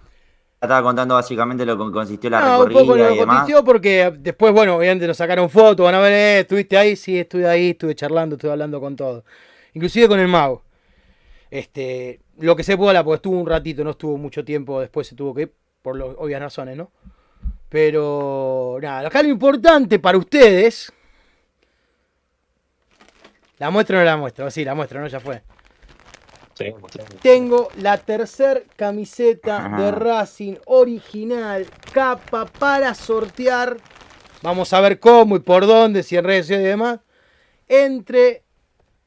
[0.62, 3.36] Estaba contando básicamente lo que consistió la no, recorrida un poco lo y demás.
[3.38, 7.18] consistió porque después, bueno, obviamente nos sacaron fotos, van a ver, eh, estuviste ahí, sí,
[7.18, 9.24] estuve ahí, estuve charlando, estuve hablando con todo.
[9.74, 10.62] Inclusive con el mago.
[11.50, 15.16] Este, lo que se pueda, pues estuvo un ratito, no estuvo mucho tiempo, después se
[15.16, 15.52] tuvo que ir,
[15.82, 16.92] por lo, obvias razones, ¿no?
[17.68, 20.92] Pero nada, acá lo importante para ustedes.
[23.58, 25.08] La muestra o no la muestra, sí, la muestra, ¿no?
[25.08, 25.42] Ya fue.
[27.22, 33.76] Tengo la tercer camiseta de Racing original, capa para sortear.
[34.42, 37.00] Vamos a ver cómo y por dónde, si en redes y demás.
[37.68, 38.42] Entre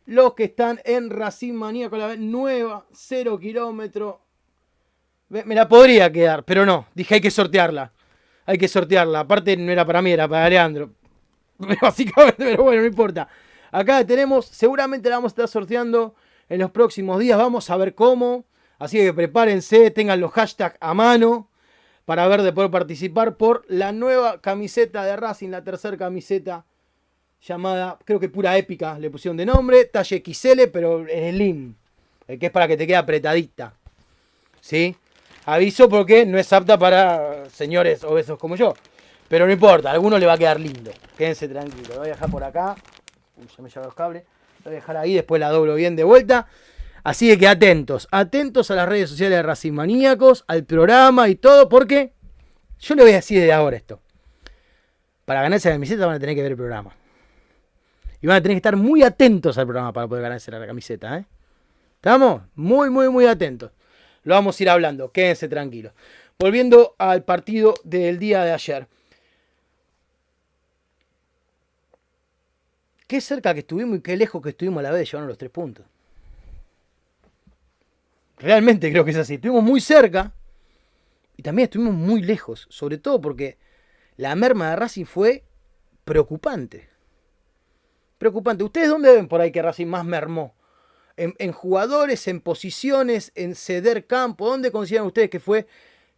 [0.06, 4.22] los que están en Racing Manía con la nueva, 0 kilómetro.
[5.30, 6.88] Me la podría quedar, pero no.
[6.94, 7.92] Dije hay que sortearla.
[8.46, 9.22] Hay que sortearla.
[9.22, 10.92] Aparte no era para mí, era para Leandro.
[11.82, 13.28] Básicamente, pero bueno, no importa.
[13.72, 16.16] Acá tenemos, seguramente la vamos a estar sorteando
[16.50, 17.38] en los próximos días.
[17.38, 18.46] Vamos a ver cómo.
[18.78, 21.50] Así que prepárense, tengan los hashtags a mano
[22.06, 26.66] para ver de poder participar por la nueva camiseta de Racing, la tercera camiseta
[27.42, 31.76] llamada, creo que pura épica, le pusieron de nombre, talle XL, pero en slim,
[32.28, 33.74] el que es para que te quede apretadita.
[34.62, 34.96] ¿Sí?
[35.46, 38.74] Aviso porque no es apta para señores obesos como yo.
[39.28, 40.92] Pero no importa, a alguno le va a quedar lindo.
[41.18, 41.90] Quédense tranquilos.
[41.90, 42.76] Lo voy a dejar por acá.
[43.38, 44.24] Uy, ya me llevo los cables.
[44.66, 46.48] Voy a dejar ahí, después la doblo bien de vuelta.
[47.04, 51.70] Así que atentos, atentos a las redes sociales de Racing Maníacos, al programa y todo,
[51.70, 52.14] porque
[52.80, 54.02] yo le voy a decir desde ahora esto.
[55.24, 56.96] Para ganarse la camiseta van a tener que ver el programa.
[58.22, 61.16] Y van a tener que estar muy atentos al programa para poder ganarse la camiseta.
[61.20, 61.26] ¿eh?
[61.98, 62.42] ¿Estamos?
[62.56, 63.70] Muy, muy, muy atentos.
[64.24, 65.12] Lo vamos a ir hablando.
[65.12, 65.94] Quédense tranquilos.
[66.40, 68.88] Volviendo al partido del día de ayer.
[73.08, 75.38] Qué cerca que estuvimos y qué lejos que estuvimos a la vez de llevarnos los
[75.38, 75.86] tres puntos.
[78.38, 79.36] Realmente creo que es así.
[79.36, 80.34] Estuvimos muy cerca
[81.38, 82.68] y también estuvimos muy lejos.
[82.70, 83.58] Sobre todo porque
[84.18, 85.44] la merma de Racing fue
[86.04, 86.96] preocupante
[88.18, 88.64] preocupante.
[88.64, 90.56] ¿Ustedes dónde ven por ahí que Racing más mermó?
[91.18, 94.50] En, jugadores, en posiciones, en ceder campo.
[94.50, 95.66] ¿Dónde consideran ustedes que fue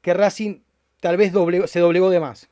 [0.02, 0.62] que Racing
[1.00, 1.32] tal vez
[1.70, 2.50] se doblegó de más?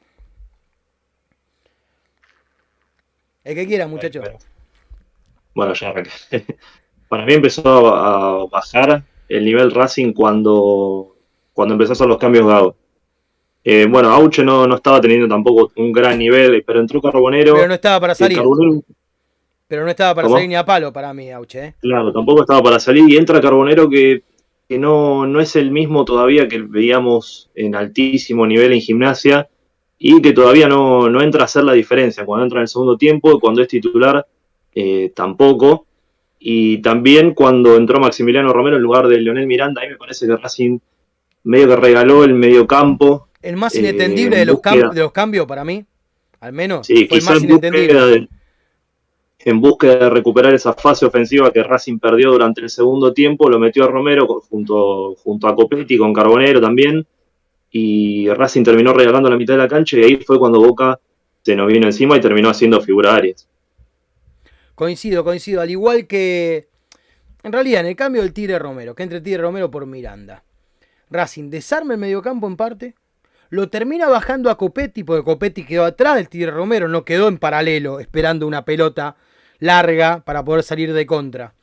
[3.46, 4.26] El que quiera, muchachos.
[5.54, 5.94] Bueno, ya
[7.08, 11.16] Para mí empezó a bajar el nivel Racing cuando,
[11.54, 12.76] cuando empezó a hacer los cambios Gago.
[13.64, 17.54] Eh, bueno, Auche no, no estaba teniendo tampoco un gran nivel, pero entró Carbonero.
[17.56, 18.38] Pero no estaba para salir.
[18.40, 18.84] Carbonero-
[19.68, 20.36] Pero no estaba para ¿Cómo?
[20.38, 21.64] salir ni a palo para mí, Auche.
[21.66, 21.74] ¿eh?
[21.80, 24.24] Claro, tampoco estaba para salir y entra Carbonero que,
[24.68, 29.48] que no, no es el mismo todavía que veíamos en altísimo nivel en gimnasia
[29.98, 32.26] y que todavía no, no entra a hacer la diferencia.
[32.26, 34.26] Cuando entra en el segundo tiempo, cuando es titular,
[34.74, 35.86] eh, tampoco.
[36.40, 40.36] Y también cuando entró Maximiliano Romero en lugar de Leonel Miranda, ahí me parece que
[40.36, 40.80] Racing
[41.46, 43.30] medio que regaló el medio campo.
[43.42, 45.86] El más Eh, inentendible en de, los cam- de los cambios para mí,
[46.42, 47.88] al menos, Sí, fue el más en inentendible.
[47.94, 48.28] búsqueda, de,
[49.40, 53.60] en búsqueda de recuperar esa fase ofensiva que Racing perdió durante el segundo tiempo, lo
[53.60, 57.06] metió a Romero junto, junto a Copetti, con Carbonero también,
[57.78, 60.98] y Racing terminó regalando la mitad de la cancha y ahí fue cuando Boca
[61.42, 63.50] se nos vino encima y terminó haciendo figura Arias.
[64.76, 65.60] Coincido, coincido.
[65.60, 66.70] Al igual que.
[67.44, 70.46] En realidad, en el cambio del Tigre Romero, que entre Tigre Romero por Miranda.
[71.10, 72.96] Racing desarma el mediocampo en parte.
[73.50, 77.38] Lo termina bajando a Copetti, porque Copetti quedó atrás del Tigre Romero, no quedó en
[77.38, 79.18] paralelo, esperando una pelota
[79.60, 81.55] larga para poder salir de contra.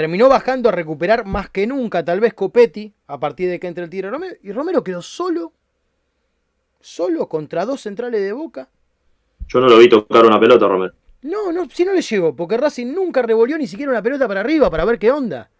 [0.00, 3.84] Terminó bajando a recuperar más que nunca, tal vez Copetti, a partir de que entre
[3.84, 4.34] el Tigre Romero.
[4.42, 5.52] Y Romero quedó solo,
[6.80, 8.70] solo contra dos centrales de boca.
[9.46, 10.94] Yo no lo vi tocar una pelota, Romero.
[11.20, 14.40] No, no, si no le llegó, porque Racing nunca revolvió ni siquiera una pelota para
[14.40, 15.50] arriba para ver qué onda.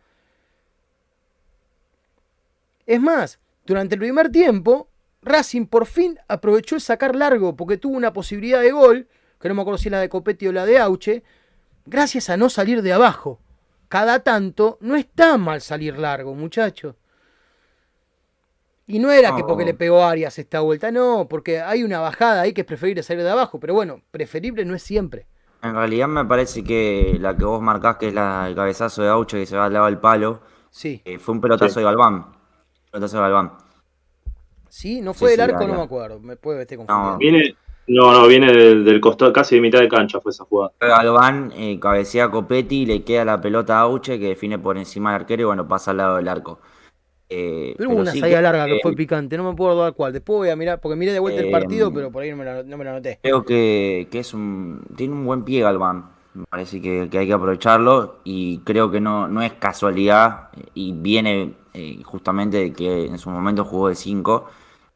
[2.87, 4.89] Es más, durante el primer tiempo,
[5.21, 9.07] Racing por fin aprovechó el sacar largo porque tuvo una posibilidad de gol,
[9.39, 11.25] que no me acuerdo si es la de Copetti o la de Auche,
[11.85, 13.39] gracias a no salir de abajo.
[13.91, 16.95] Cada tanto no está mal salir largo, muchachos.
[18.87, 19.49] Y no era que No.
[19.49, 22.67] porque le pegó a Arias esta vuelta, no, porque hay una bajada ahí que es
[22.67, 25.27] preferible salir de abajo, pero bueno, preferible no es siempre.
[25.63, 29.09] En realidad me parece que la que vos marcás, que es la, el cabezazo de
[29.09, 31.03] Auche que se va al lado del palo, Sí.
[31.05, 31.81] eh, fue un pelotazo Sí.
[31.81, 32.27] de Galván.
[32.93, 33.53] Pelotazo de Galván.
[34.69, 36.21] Sí, no Sí, fue del sí, arco, la- no me acuerdo.
[36.21, 37.19] Me puede estar confundiendo.
[37.19, 37.57] Viene,
[37.91, 40.73] no, no, viene del, del costado, casi de mitad de cancha fue esa jugada.
[40.81, 45.13] Galván eh, cabecea a Copetti, le queda la pelota a Auche que define por encima
[45.13, 46.61] del arquero y bueno, pasa al lado del arco.
[47.29, 49.77] Eh, Pero hubo una sí salida que- larga que eh, fue picante, no me puedo
[49.77, 50.13] dar cuál.
[50.13, 52.37] Después voy a mirar, porque miré de vuelta el Eh, partido, pero por ahí no
[52.37, 53.19] me la, no me la noté.
[53.23, 56.11] Creo que, que es un, tiene un buen pie Galván.
[56.35, 60.93] Me parece que, que hay que aprovecharlo y creo que no, no es casualidad y
[60.93, 64.49] viene eh, justamente de que en su momento jugó de 5.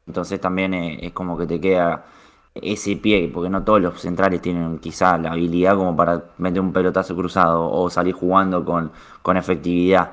[0.06, 2.04] Entonces también eh, es como que te queda
[2.54, 6.72] ese pie, porque no todos los centrales tienen quizá la habilidad como para meter un
[6.72, 8.92] pelotazo cruzado o salir jugando con,
[9.22, 10.12] con efectividad.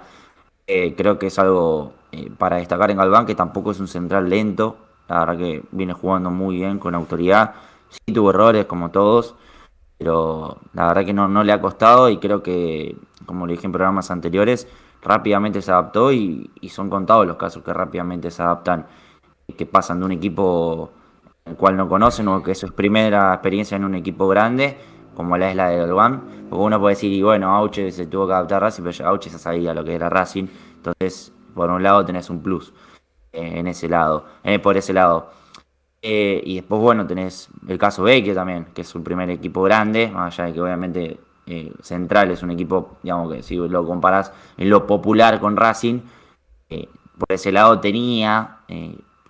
[0.68, 4.30] Eh, creo que es algo eh, para destacar en Galván, que tampoco es un central
[4.30, 4.78] lento.
[5.08, 7.54] La verdad que viene jugando muy bien, con autoridad.
[7.89, 9.36] Sí tuvo errores como todos,
[9.98, 13.66] pero la verdad que no, no le ha costado y creo que, como le dije
[13.68, 14.68] en programas anteriores,
[15.02, 18.88] rápidamente se adaptó y, y son contados los casos que rápidamente se adaptan,
[19.58, 20.92] que pasan de un equipo
[21.46, 24.78] el cual no conocen o que es su primera experiencia en un equipo grande,
[25.16, 28.28] como la es la de Galván, porque uno puede decir, y bueno, Auche se tuvo
[28.28, 31.84] que adaptar a Racing, pero Auche ya sabía lo que era Racing, entonces por un
[31.84, 32.74] lado tenés un plus
[33.34, 35.32] eh, en ese lado, eh, por ese lado.
[36.02, 40.08] Eh, y después, bueno, tenés el caso Vecchio también, que es su primer equipo grande,
[40.08, 41.20] más allá de que obviamente
[41.82, 46.00] Central es un equipo, digamos que si lo comparás en lo popular con Racing,
[46.70, 48.60] por ese lado tenía,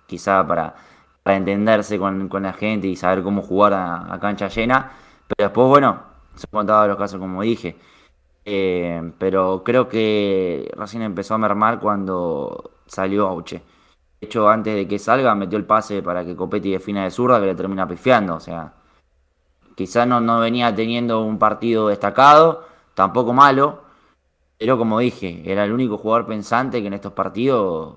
[0.06, 0.76] quizá para,
[1.22, 4.92] para entenderse con, con la gente y saber cómo jugar a, cancha llena,
[5.28, 6.02] pero después, bueno,
[6.34, 7.76] se contaba los casos como dije.
[8.44, 13.62] Eh, pero creo que Racing empezó a mermar cuando salió Auche.
[14.20, 17.40] De hecho, antes de que salga, metió el pase para que Copetti defina de zurda,
[17.40, 18.34] que le termina pifiando.
[18.36, 18.74] O sea,
[19.76, 23.82] quizás no, no venía teniendo un partido destacado, tampoco malo,
[24.58, 27.96] pero como dije, era el único jugador pensante que en estos partidos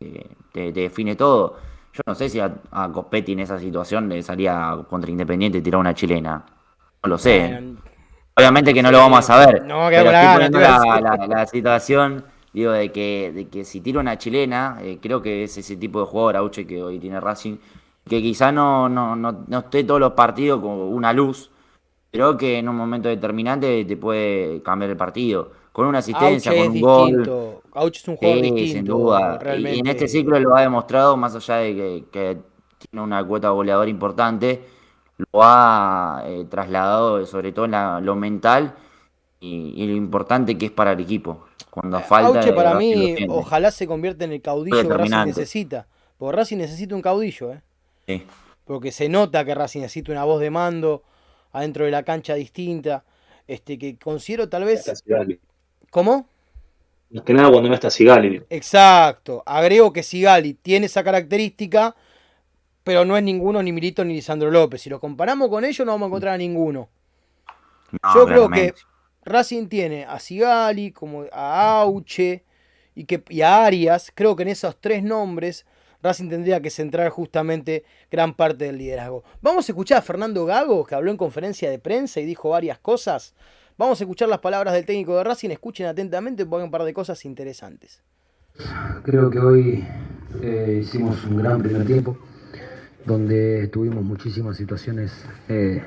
[0.00, 1.56] eh, te define todo.
[1.92, 5.80] Yo no sé si a, a Copetti en esa situación le salía contra Independiente tirar
[5.80, 6.44] una chilena.
[7.02, 7.48] No lo sé.
[7.52, 7.80] Bueno,
[8.34, 9.62] Obviamente que no lo vamos a saber.
[9.64, 12.24] No, que pero estoy poniendo la- la situación,
[12.54, 16.00] digo, de que, de que si tira una chilena, eh, creo que es ese tipo
[16.00, 17.58] de jugador, Auche, que hoy tiene Racing,
[18.08, 21.50] que quizá no, no, no, no esté todos los partidos con una luz,
[22.10, 25.52] pero que en un momento determinante te puede cambiar el partido.
[25.72, 27.60] Con una asistencia, con un gol.
[27.72, 28.72] Auche es un jugador Sí, distinto.
[28.76, 29.36] sin duda.
[29.40, 29.76] Y- Realmente.
[29.76, 32.38] Y en este ciclo lo ha demostrado, más allá de que, que
[32.78, 34.62] tiene una cuota goleadora importante,
[35.16, 38.74] lo ha eh, trasladado sobre todo en la- lo mental
[39.40, 41.44] y, y lo importante que es para el equipo.
[41.70, 42.40] Cuando falta.
[42.40, 45.86] Auche para mí, ojalá se convierta en el caudillo que Racing necesita.
[46.18, 47.62] Porque Racing necesita un caudillo, ¿eh?
[48.06, 48.26] Sí.
[48.66, 51.02] Porque se nota que Racing necesita una voz de mando
[51.50, 53.04] adentro de la cancha distinta.
[53.48, 55.02] Este, que considero tal vez.
[55.92, 56.26] ¿Cómo?
[57.10, 58.42] Más que nada cuando no está Sigali.
[58.48, 59.42] Exacto.
[59.44, 61.94] Agrego que Sigali tiene esa característica,
[62.82, 64.80] pero no es ninguno ni Milito ni Lisandro López.
[64.80, 66.88] Si lo comparamos con ellos, no vamos a encontrar a ninguno.
[68.14, 68.72] Yo creo que
[69.26, 72.42] Racing tiene a Sigali, como a Auche
[72.94, 74.10] y, que, y a Arias.
[74.14, 75.66] Creo que en esos tres nombres
[76.02, 79.24] Racing tendría que centrar justamente gran parte del liderazgo.
[79.42, 82.78] Vamos a escuchar a Fernando Gago, que habló en conferencia de prensa y dijo varias
[82.78, 83.34] cosas.
[83.78, 86.84] Vamos a escuchar las palabras del técnico de Racing, escuchen atentamente porque hay un par
[86.84, 88.02] de cosas interesantes.
[89.02, 89.84] Creo que hoy
[90.42, 92.18] eh, hicimos un gran primer tiempo,
[93.06, 95.12] donde tuvimos muchísimas situaciones
[95.48, 95.82] eh,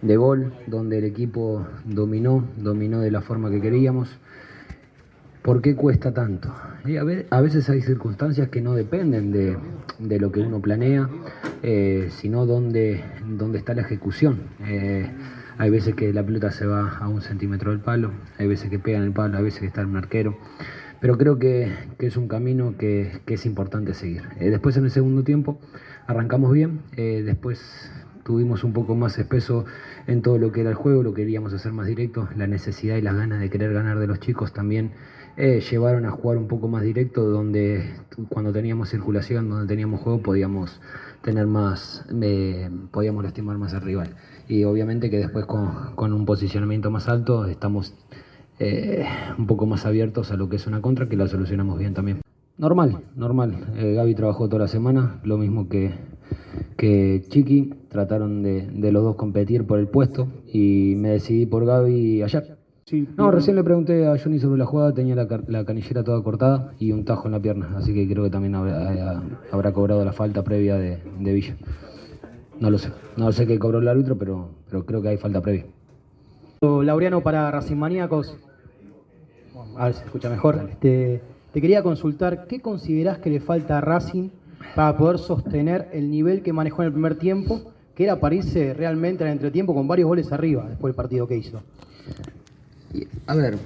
[0.00, 4.08] de gol, donde el equipo dominó, dominó de la forma que queríamos.
[5.42, 6.54] ¿Por qué cuesta tanto?
[6.54, 11.10] a, veces hay circunstancias que no dependen de, lo que uno planea,
[11.62, 14.40] eh, sino dónde, dónde está la ejecución.
[15.58, 18.78] Hay veces que la pelota se va a un centímetro del palo, hay veces que
[18.78, 20.36] pega en el palo, hay veces que está en un arquero.
[21.00, 24.22] Pero creo que, es un camino que, es importante seguir.
[24.38, 25.60] Eh, después en el segundo tiempo
[26.06, 27.90] arrancamos bien, después
[28.24, 29.64] tuvimos un poco más espeso
[30.06, 33.02] en todo lo que era el juego, lo queríamos hacer más directo, la necesidad y
[33.02, 34.92] las ganas de querer ganar de los chicos también
[35.36, 37.92] eh, llevaron a jugar un poco más directo, donde
[38.28, 40.80] cuando teníamos circulación, donde teníamos juego, podíamos
[41.22, 44.16] tener más, eh, podíamos lastimar más al rival.
[44.48, 47.94] Y obviamente que después con, un posicionamiento más alto estamos
[48.58, 49.04] eh,
[49.38, 52.20] un poco más abiertos a lo que es una contra, que la solucionamos bien también.
[52.56, 53.66] Normal, normal.
[53.74, 55.92] Gaby trabajó toda la semana, lo mismo que,
[56.76, 57.74] que Chiqui.
[57.88, 62.58] Trataron de, de los dos competir por el puesto y me decidí por Gaby ayer
[63.16, 66.92] no, recién le pregunté a Johnny sobre la jugada, tenía la, canillera toda cortada y
[66.92, 70.76] un tajo en la pierna, así que creo que también habrá, cobrado la falta previa
[70.76, 71.56] de, Villa.
[72.60, 75.40] No lo sé, no sé qué cobró el árbitro, pero, pero creo que hay falta
[75.40, 75.66] previa.
[76.60, 78.36] Laureano para Racing Maníacos,
[79.76, 80.70] a ver si se escucha mejor.
[80.80, 81.20] Te,
[81.52, 84.30] te quería consultar, ¿qué considerás que le falta a Racing
[84.74, 87.60] para poder sostener el nivel que manejó en el primer tiempo,
[87.94, 91.36] que era para irse realmente al entretiempo con varios goles arriba después del partido que
[91.36, 91.62] hizo?
[93.26, 93.58] A ver,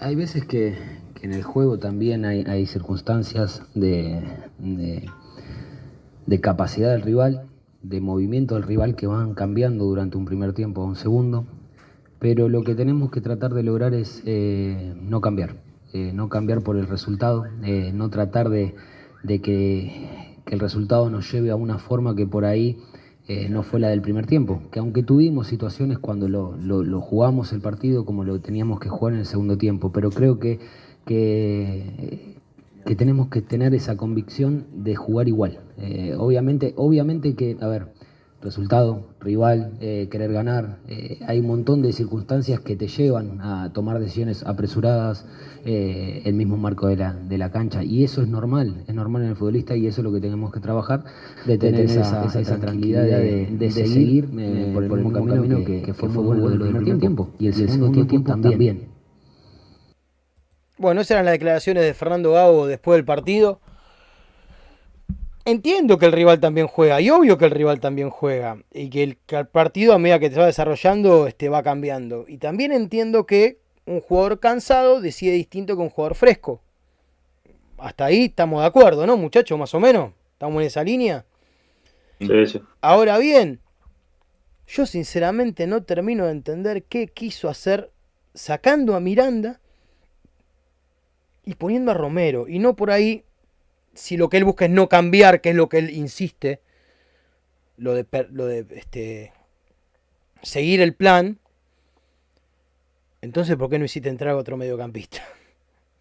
[0.00, 0.74] hay, veces que,
[1.22, 4.22] en el juego también hay, circunstancias de,
[4.58, 7.42] de, capacidad del rival,
[7.88, 11.46] de movimiento del rival que van cambiando durante un primer tiempo o un segundo,
[12.18, 15.56] pero lo que tenemos que tratar de lograr es eh, no cambiar,
[15.92, 18.74] eh, no cambiar por el resultado, eh, no tratar de,
[19.24, 22.78] que, que el resultado nos lleve a una forma que por ahí
[23.50, 28.04] no fue la del primer tiempo, que aunque tuvimos situaciones cuando lo, jugamos el partido
[28.04, 30.60] como lo teníamos que jugar en el segundo tiempo, pero creo que,
[31.04, 32.36] que,
[32.94, 35.60] tenemos que tener esa convicción de jugar igual.
[35.78, 37.88] Eh, obviamente, obviamente que, a ver,
[38.42, 40.78] resultado, rival, eh, querer ganar.
[40.88, 45.26] Eh, hay un montón de circunstancias que te llevan a tomar decisiones apresuradas,
[45.64, 47.82] eh, el mismo marco de la, de la cancha.
[47.82, 50.52] Y eso es normal, es normal en el futbolista y eso es lo que tenemos
[50.52, 51.04] que trabajar,
[51.46, 54.28] de tener, esa, esa, tranquilidad de, seguir
[54.72, 57.30] por el, mismo camino, que, fue fútbol del primer tiempo.
[57.38, 58.95] Y el, segundo, tiempo, también.
[60.78, 63.60] Bueno, esas eran las declaraciones de Fernando Gago después del partido.
[65.46, 69.04] Entiendo que el rival también juega, y obvio que el rival también juega, y que
[69.04, 69.16] el,
[69.46, 72.24] partido a medida que se va desarrollando este, va cambiando.
[72.26, 76.60] Y también entiendo que un jugador cansado decide distinto que un jugador fresco.
[77.78, 79.56] Hasta ahí estamos de acuerdo, ¿no, muchachos?
[79.56, 80.12] Más o menos.
[80.32, 81.24] ¿Estamos en esa línea?
[82.18, 82.60] Sí, sí.
[82.80, 83.60] Ahora bien,
[84.66, 87.92] yo sinceramente no termino de entender qué quiso hacer
[88.34, 89.60] sacando a Miranda
[91.46, 92.46] y poniendo a Romero.
[92.46, 93.24] Y no por ahí
[93.94, 96.60] si lo que él busca es no cambiar, que es lo que él insiste,
[97.78, 99.32] lo de, lo de este,
[100.42, 101.38] seguir el plan,
[103.22, 105.22] entonces ¿por qué no hiciste entrar a otro mediocampista?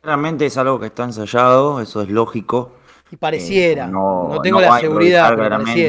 [0.03, 2.73] Realmente es algo que está ensayado, eso es lógico.
[3.11, 5.39] Y pareciera, eh, no, tengo la seguridad.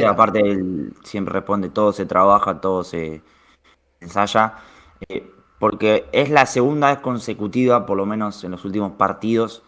[0.07, 3.21] aparte él siempre responde, todo se trabaja, todo se
[3.99, 4.53] ensaya.
[5.09, 9.63] Eh, porque es la segunda vez consecutiva, por lo menos en los últimos partidos,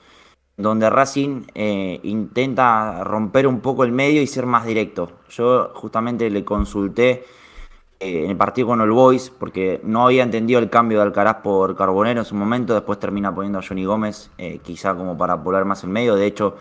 [0.58, 5.12] donde Racing eh, intenta romper un poco el medio y ser más directo.
[5.30, 7.26] Yo justamente le consulté
[8.00, 11.38] eh, en el partido con All Boys, porque no había entendido el cambio de Alcaraz
[11.38, 15.42] por Carbonero en su momento, después termina poniendo a Johnny Gómez, eh, quizá como para
[15.42, 16.16] polar más el medio.
[16.16, 16.58] De hecho,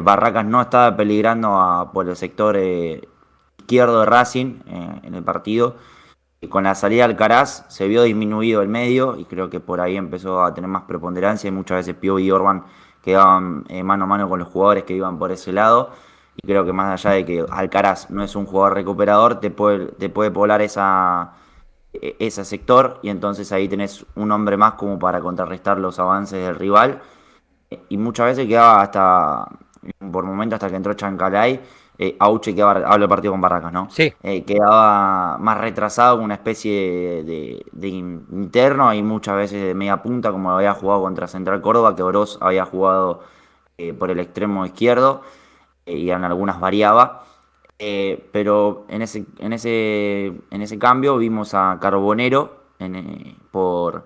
[0.00, 4.60] Barracas no estaba peligrando por el sector izquierdo de Racing
[5.04, 5.76] en el partido.
[6.46, 9.80] Y con la salida de Alcaraz se vio disminuido el medio y creo que por
[9.80, 12.62] ahí empezó a tener más preponderancia y muchas veces Pio y Orban
[13.02, 15.90] quedaban eh, mano a mano con los jugadores que iban por ese lado.
[16.36, 19.86] Y creo que más allá de que Alcaraz no es un jugador recuperador, te puede,
[19.86, 21.32] te puede poblar esa,
[21.92, 26.46] e, ese sector y entonces ahí tenés un hombre más como para contrarrestar los avances
[26.46, 27.02] del rival.
[27.88, 29.48] Y muchas veces quedaba hasta
[30.12, 31.60] por momento hasta que entró Chancalay,
[31.98, 33.88] eh, Auche quedaba, hablo del partido con Barracas, ¿no?
[33.90, 34.12] Sí.
[34.22, 40.32] Eh, quedaba más retrasado una especie de, de interno y muchas veces de media punta,
[40.32, 43.22] como había jugado contra Central Córdoba, que Oroz había jugado
[43.78, 45.22] eh, por el extremo izquierdo
[45.86, 47.24] eh, y en algunas variaba.
[47.78, 54.04] Eh, pero en ese, en, ese, en ese cambio vimos a Carbonero en, eh, por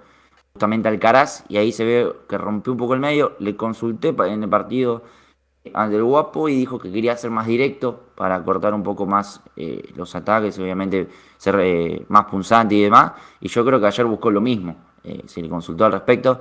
[0.52, 3.36] justamente Alcaraz y ahí se ve que rompió un poco el medio.
[3.38, 5.02] Le consulté en el partido
[5.74, 9.42] ante el Guapo y dijo que quería ser más directo para cortar un poco más
[9.56, 13.12] eh, los ataques, obviamente ser eh, más punzante y demás.
[13.40, 14.76] Y yo creo que ayer buscó lo mismo.
[15.04, 16.40] Eh, se le consultó al respecto.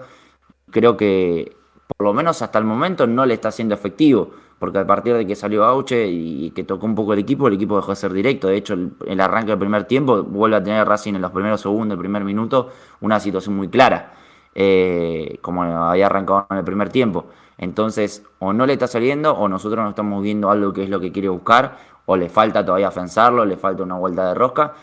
[0.72, 1.56] Creo que
[1.98, 5.26] por lo menos hasta el momento no le está siendo efectivo, porque a partir de
[5.26, 8.14] que salió Auche y que tocó un poco el equipo, el equipo dejó de ser
[8.14, 8.48] directo.
[8.48, 11.62] De hecho, el, el arranque del primer tiempo vuelve a tener Racing en los primeros
[11.62, 12.70] segundos, el primer minuto,
[13.02, 14.14] una situación muy clara,
[14.56, 17.26] eh, como había arrancado en el primer tiempo.
[17.58, 21.00] Entonces, o no le está saliendo, o nosotros no estamos viendo algo que es lo
[21.00, 24.74] que quiere buscar, o le falta todavía afianzarlo, le falta una vuelta de rosca,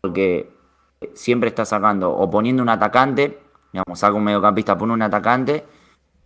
[0.00, 0.50] porque
[1.14, 3.40] siempre está sacando o poniendo un atacante,
[3.72, 5.64] digamos, saca un mediocampista, pone un atacante,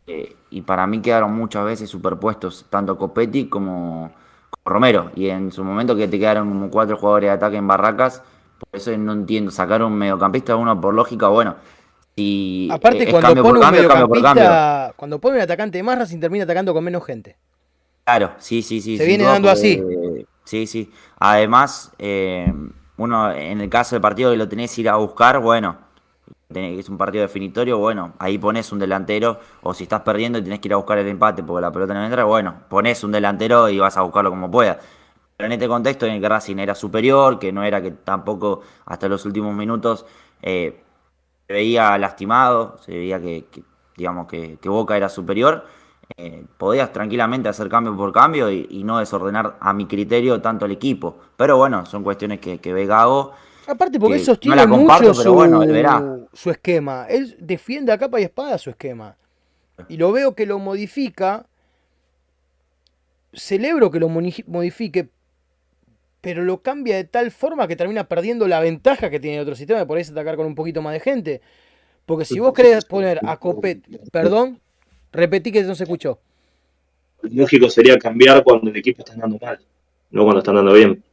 [0.07, 4.13] eh, y para mí quedaron muchas veces superpuestos tanto Copetti como,
[4.51, 5.11] como Romero.
[5.15, 8.23] Y en su momento que te quedaron como cuatro jugadores de ataque en Barracas,
[8.59, 9.51] por eso no entiendo.
[9.51, 11.57] Sacar un mediocampista, uno por lógica, bueno.
[12.17, 16.73] Si Aparte, es cuando pone un cambio, cuando pone un atacante más, Racing termina atacando
[16.73, 17.37] con menos gente.
[18.05, 18.99] Claro, sí, sí, sí.
[18.99, 19.83] Se viene duda, dando así.
[20.45, 20.93] Sí, sí.
[21.19, 22.53] Además, eh,
[22.99, 25.79] uno en el caso del partido que lo tenés que ir a buscar, bueno,
[26.55, 30.61] es un partido definitorio, bueno, ahí pones un delantero, o si estás perdiendo y tenés
[30.61, 33.69] que ir a buscar el empate porque la pelota no entra, bueno, pones un delantero
[33.69, 34.79] y vas a buscarlo como puedas.
[35.37, 38.61] Pero en este contexto en el que Racing era superior, que no era que tampoco
[38.87, 40.07] hasta los últimos minutos
[40.43, 40.84] eh,
[41.49, 43.63] veía lastimado, se veía que, que,
[43.97, 45.67] digamos que, que Boca era superior,
[46.17, 50.67] eh, podías tranquilamente hacer cambio por cambio y, y no desordenar a mi criterio tanto
[50.67, 51.17] el equipo.
[51.37, 53.33] Pero bueno, son cuestiones que, que ve Gago.
[53.67, 56.19] Aparte, porque que él sostiene comparto, mucho su, bueno, él verá.
[56.33, 57.07] su esquema.
[57.09, 59.17] Él defiende a capa y espada su esquema.
[59.89, 61.47] Y lo veo que lo modifica.
[63.33, 65.09] Celebro que lo modifique,
[66.25, 69.55] pero lo cambia de tal forma que termina perdiendo la ventaja que tiene el otro
[69.55, 71.43] sistema de poderse atacar con un poquito más de gente.
[72.07, 74.59] Porque si vos querés poner a Copet, perdón,
[75.13, 76.19] repetí que no se escuchó.
[77.21, 79.59] Lógico sería cambiar cuando el equipo está andando mal,
[80.11, 81.05] no cuando está andando bien.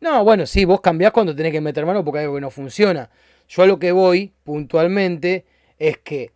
[0.00, 2.50] No, bueno, sí, vos cambiás cuando tenés que meter mano porque hay algo que no
[2.50, 3.10] funciona.
[3.48, 5.44] Yo a lo que voy puntualmente
[5.78, 6.30] es que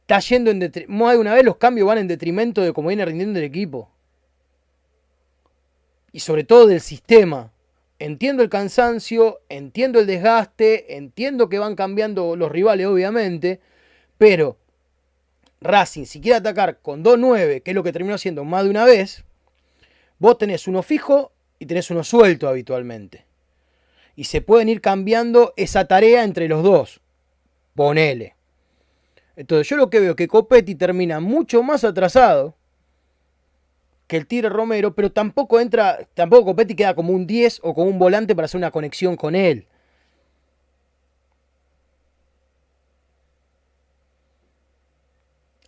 [0.00, 0.92] está yendo en detrimento.
[0.92, 3.88] Más de una vez los cambios van en detrimento de cómo viene rindiendo el equipo.
[6.12, 7.52] Y sobre todo del sistema.
[7.98, 13.60] Entiendo el cansancio, entiendo el desgaste, entiendo que van cambiando los rivales, obviamente,
[14.16, 14.56] pero
[15.60, 18.86] Racing, si quiere atacar con 2-9, que es lo que terminó haciendo más de una
[18.86, 19.24] vez,
[20.18, 23.26] vos tenés uno fijo y tenés uno suelto habitualmente.
[24.16, 27.00] Y se pueden ir cambiando esa tarea entre los dos.
[27.74, 28.34] Ponele.
[29.36, 32.56] Entonces yo lo que veo es que Copetti termina mucho más atrasado
[34.10, 37.88] que el Tigre Romero, pero tampoco entra, tampoco Copetti queda como un 10 o como
[37.88, 39.68] un volante para hacer una conexión con él.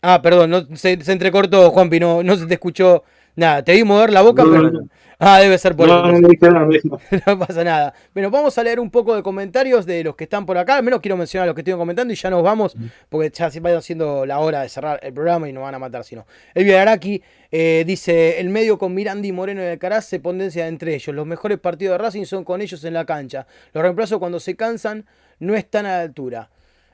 [0.02, 3.04] Ah, perdón, no, se, se entrecortó, Juanpi, no, no se te escuchó
[3.36, 3.62] nada.
[3.62, 4.70] Te vi mover la boca, No, pero...
[4.70, 4.88] no.
[5.24, 6.98] Ah, debe ser por No, eso.
[7.26, 7.94] no, pasa nada.
[8.12, 10.78] Bueno, vamos a leer un poco de comentarios de los que están por acá.
[10.78, 12.74] Al menos quiero mencionar a los que estoy comentando y ya nos vamos,
[13.08, 15.78] porque ya se va siendo la hora de cerrar el programa y nos van a
[15.78, 16.26] matar si no.
[16.54, 17.22] Elvio Araki
[17.52, 21.14] eh, dice: El medio con Mirandi, Moreno y Alcaraz se potencia entre ellos.
[21.14, 23.46] Los mejores partidos de Racing son con ellos en la cancha.
[23.72, 25.06] Los reemplazos cuando se cansan
[25.38, 26.50] no están a la altura.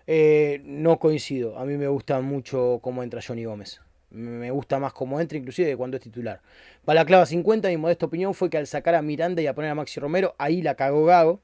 [0.07, 1.59] Eh, no coincido.
[1.59, 3.81] A mí me gusta mucho cómo entra Johnny Gómez.
[4.11, 6.41] Me gusta más cómo entra, inclusive, de cuando es titular.
[6.85, 9.55] Para la clava 50, mi modesta opinión fue que al sacar a Miranda y a
[9.55, 11.41] poner a Maxi Romero, ahí la cagó Gago.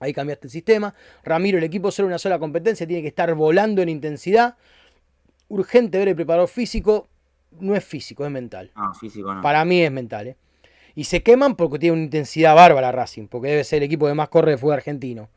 [0.00, 0.94] Ahí cambiaste el sistema.
[1.24, 4.56] Ramiro, el equipo solo una sola competencia, tiene que estar volando en intensidad.
[5.48, 7.08] Urgente ver el preparador físico.
[7.60, 8.70] No es físico, es mental.
[8.76, 9.42] No, físico no.
[9.42, 10.28] Para mí es mental.
[10.28, 10.36] ¿eh?
[10.94, 14.14] Y se queman porque tiene una intensidad bárbara Racing, porque debe ser el equipo que
[14.14, 15.28] más corre de fútbol argentino.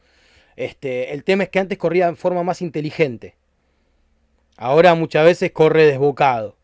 [0.55, 3.35] Este, el tema es que antes corría en forma más inteligente.
[4.61, 6.55] Ahora muchas veces corre desbocado.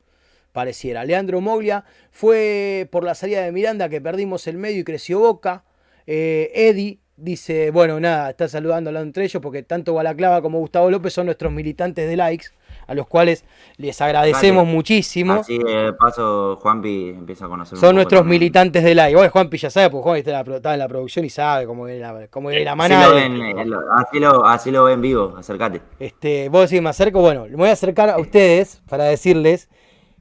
[0.51, 1.03] Pareciera.
[1.03, 5.63] Leandro Moglia fue por la salida de Miranda que perdimos el medio y creció Boca.
[6.05, 10.91] Eh, Eddie dice, bueno, nada, está saludando hablando entre ellos porque tanto Balaclava como Gustavo
[10.91, 12.49] López son nuestros militantes de likes,
[12.87, 13.43] a los cuales
[13.77, 14.75] les agradecemos Dale.
[14.75, 15.33] muchísimo.
[15.33, 19.15] Así de paso, Juanpi empieza a conocer Son nuestros militantes de like.
[19.15, 21.29] Bueno, Juanpi ya sabe, porque Juan está en la, pro- está en la producción y
[21.29, 23.09] sabe cómo viene la, cómo viene la Así manada.
[23.09, 23.65] lo, ven, eh,
[23.97, 25.81] así, lo, así lo ven vivo, acércate.
[25.99, 29.69] Este, vos decís, me acerco, bueno, me voy a acercar a ustedes para decirles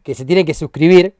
[0.02, 1.14] que se tienen que suscribir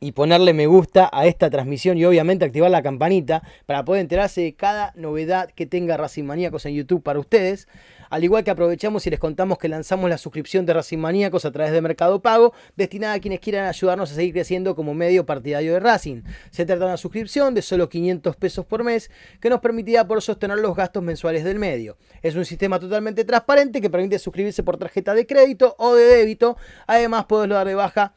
[0.00, 4.42] y ponerle me gusta a esta transmisión y obviamente activar la campanita para poder enterarse
[4.42, 7.66] de cada novedad que tenga Racing Maníacos en YouTube para ustedes.
[8.10, 11.50] Al igual que aprovechamos y les contamos que lanzamos la suscripción de Racing Maníacos a
[11.50, 15.74] través de Mercado Pago, destinada a quienes quieran ayudarnos a seguir creciendo como medio partidario
[15.74, 16.22] de Racing.
[16.50, 19.10] Se trata de una suscripción de solo 500 pesos por mes
[19.40, 21.98] que nos permitirá por sostener los gastos mensuales del medio.
[22.22, 26.56] Es un sistema totalmente transparente que permite suscribirse por tarjeta de crédito o de débito.
[26.86, 28.14] Además, podés dar de baja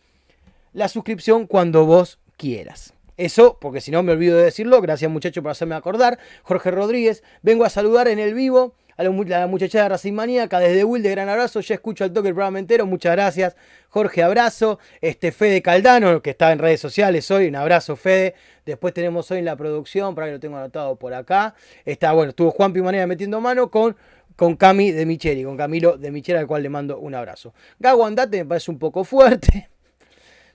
[0.73, 2.93] la suscripción cuando vos quieras.
[3.17, 6.17] Eso, porque si no me olvido de decirlo, gracias muchachos por hacerme acordar.
[6.43, 10.83] Jorge Rodríguez, vengo a saludar en el vivo a la muchachada de Racing Maníaca desde
[10.83, 11.59] Will, de gran abrazo.
[11.61, 13.55] Ya escucho al toque el programa entero, muchas gracias.
[13.89, 14.79] Jorge, abrazo.
[15.01, 18.35] Este Fede Caldano, que está en redes sociales hoy, un abrazo, Fede.
[18.65, 21.55] Después tenemos hoy en la producción, para que lo tengo anotado por acá.
[21.83, 23.95] Está, bueno, estuvo Juan Pimanera metiendo mano con
[24.35, 27.53] con Cami de Micheli, con Camilo de Micheli, al cual le mando un abrazo.
[27.79, 29.70] Gago Andate me parece un poco fuerte.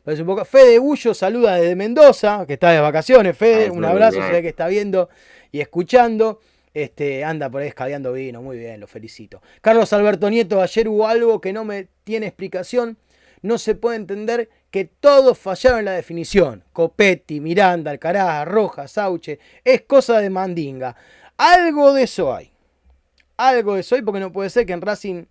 [0.06, 0.44] Parece un poco...
[0.44, 3.36] Fede Bullo saluda desde Mendoza, que está de vacaciones.
[3.36, 5.08] Fede, un abrazo, se ve que está viendo
[5.50, 6.38] y escuchando.
[6.72, 9.42] Este, anda por ahí escabeando vino, muy bien, lo felicito.
[9.60, 12.96] Carlos Alberto Nieto, ayer hubo algo que no me tiene explicación.
[13.42, 16.62] No se puede entender que todos fallaron en la definición.
[16.72, 19.40] Copetti, Miranda, Alcaraz, Rojas, Sauche.
[19.64, 20.94] Es cosa de mandinga.
[21.36, 22.52] Algo de eso hay.
[23.38, 25.24] Algo de eso hay porque no puede ser que en Racing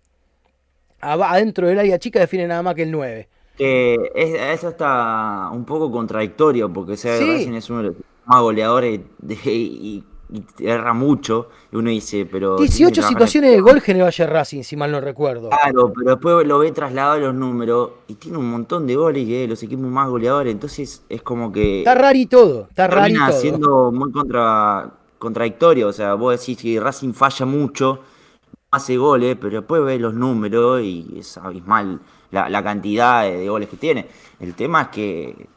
[1.00, 5.90] adentro del área chica define nada más que el 9 que eso está un poco
[5.90, 7.96] contradictorio, porque sea, Racing es uno de los
[8.26, 9.00] más goleadores
[9.46, 10.04] y,
[10.58, 11.48] erra mucho.
[11.72, 12.56] Y uno dice, pero.
[12.56, 15.50] 18 situaciones de gol generó ayer Racing, si mal no recuerdo.
[15.50, 19.26] Claro, pero después lo ve trasladado a los números y tiene un montón de goles
[19.26, 20.52] que los equipos más goleadores.
[20.52, 21.78] Entonces es como que.
[21.78, 22.66] Está raro y todo.
[22.68, 23.32] Está raro y todo.
[23.32, 25.88] siendo muy contra, contradictorio.
[25.88, 28.00] O sea, vos decís que Racing falla mucho,
[28.70, 32.00] hace goles, pero después ve los números y es abismal
[32.30, 34.06] la, cantidad de, goles que tiene.
[34.40, 35.48] El tema es que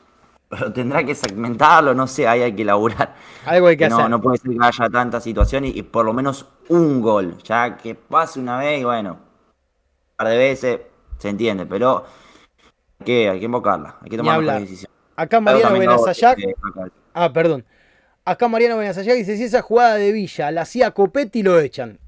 [0.74, 3.16] tendrá que segmentarlo, no sé, ahí hay que elaborar.
[3.46, 4.10] Algo hay que no, hacer.
[4.10, 7.38] No puede ser que haya tantas situaciones y, por lo menos un gol.
[7.44, 10.80] Ya que pase una vez, bueno, un par de veces
[11.18, 12.06] se entiende, pero
[13.00, 14.92] hay que, hay que invocarla, hay que tomar una decisión.
[15.16, 16.40] Acá Mariano Benazayac.
[17.14, 17.66] Ah, perdón.
[18.24, 22.00] Acá Mariano Benazayac dice: si esa jugada de Villa la hacía Copetti, lo echan.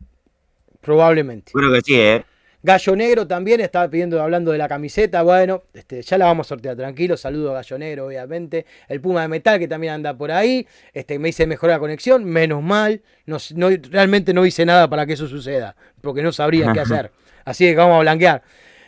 [0.79, 1.51] Probablemente.
[1.53, 2.25] Creo que sí, ¿eh?
[2.63, 5.23] Gallo Negro también estaba pidiendo, hablando de la camiseta.
[5.23, 7.17] Bueno, este, ya la vamos a sortear, tranquilo.
[7.17, 8.65] Saludo a Gallo Negro, obviamente.
[8.87, 10.67] El Puma de Metal, que también anda por ahí.
[10.93, 13.01] Este, me dice mejorar la conexión, menos mal.
[13.25, 13.37] No,
[13.89, 17.11] realmente no hice nada para que eso suceda, porque no sabría qué hacer.
[17.45, 18.43] Así que vamos a blanquear.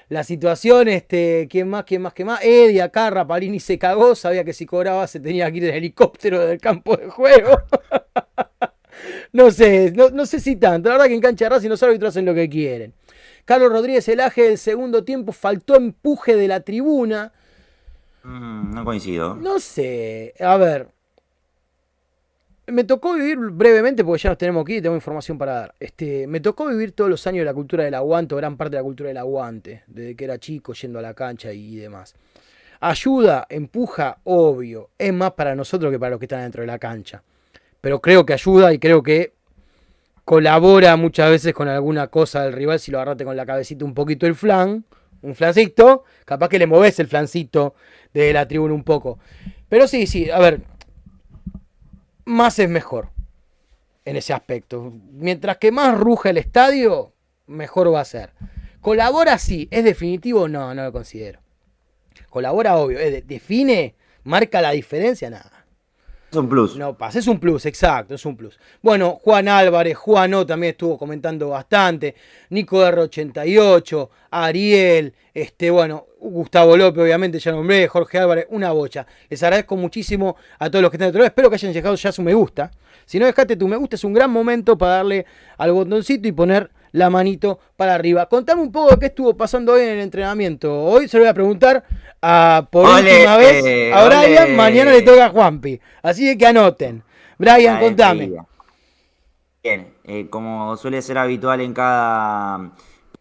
[0.09, 2.43] La situación, este, ¿quién más, quién más, quién más?
[2.43, 6.45] Eddie acá, Rapalini se cagó, sabía que si cobraba se tenía que ir en helicóptero
[6.45, 7.57] del campo de juego.
[9.31, 10.89] no sé, no, sé si tanto.
[10.89, 12.93] La verdad que en cancha de Racing los árbitros hacen lo que quieren.
[13.45, 17.33] Carlos Rodríguez Elaje del segundo tiempo faltó empuje de la tribuna.
[18.23, 19.35] Mm, no coincido.
[19.35, 20.87] No sé, a ver.
[22.67, 25.75] Me tocó vivir brevemente, porque ya nos tenemos aquí y tengo información para dar.
[25.81, 28.81] Este, me tocó vivir todos los años la cultura del aguante, o gran parte de
[28.81, 32.15] la cultura del aguante, desde que era chico, yendo a la cancha y demás.
[32.79, 34.89] Ayuda, empuja, obvio.
[34.97, 37.21] Es más para nosotros que para los que están dentro de la cancha.
[37.81, 39.33] Pero creo que ayuda y creo que
[40.25, 43.93] colabora muchas veces con alguna cosa del rival si lo agarraste con la cabecita un
[43.93, 44.85] poquito el flan,
[45.21, 47.75] un flancito, capaz que le moves el flancito
[48.13, 49.19] de la tribuna un poco.
[49.69, 50.61] Pero sí, sí, a ver,
[52.25, 53.09] más es mejor
[54.05, 54.93] en ese aspecto.
[55.11, 57.13] Mientras que más ruja el estadio,
[57.47, 58.31] mejor va a ser.
[58.81, 61.39] Colabora sí, es definitivo, no, no lo considero.
[62.29, 65.62] Colabora obvio, define, marca la diferencia, nada.
[66.33, 66.75] Es un plus.
[66.75, 68.59] No pasa, es un plus, exacto, es un plus.
[68.81, 72.15] Bueno, Juan Álvarez, Juano también estuvo comentando bastante,
[72.49, 79.05] Nico R88, Ariel, este, bueno, Gustavo López, obviamente, ya nombré, Jorge Álvarez, una bocha.
[79.29, 81.23] Les agradezco muchísimo a todos los que están dentro.
[81.23, 82.71] Espero que hayan llegado ya su me gusta.
[83.05, 85.27] Si no dejaste tu me gusta, es un gran momento para darle
[85.59, 88.27] al botoncito y poner la manito para arriba.
[88.27, 90.73] Contame un poco de qué estuvo pasando hoy en el entrenamiento.
[90.85, 91.83] Hoy se lo voy a preguntar
[92.21, 95.81] a, por última vez a Brian, mañana le toca a Juanpi.
[96.01, 97.03] Así que anoten.
[97.37, 98.31] Brian, contame.
[99.61, 102.71] Bien, eh, como suele ser habitual en cada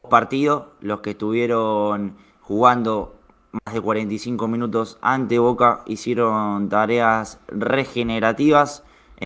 [0.09, 3.21] partido, los que estuvieron jugando
[3.65, 8.83] más de 45 minutos ante Boca hicieron tareas regenerativas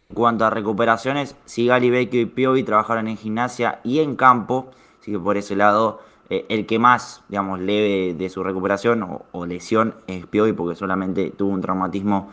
[0.09, 4.70] en cuanto a recuperaciones, Sigali, Vecchio y Piovi trabajaron en gimnasia y en campo,
[5.01, 9.47] así que por ese lado eh, el que más, digamos, leve de su recuperación o,
[9.47, 12.32] lesión es Piovi porque solamente tuvo un traumatismo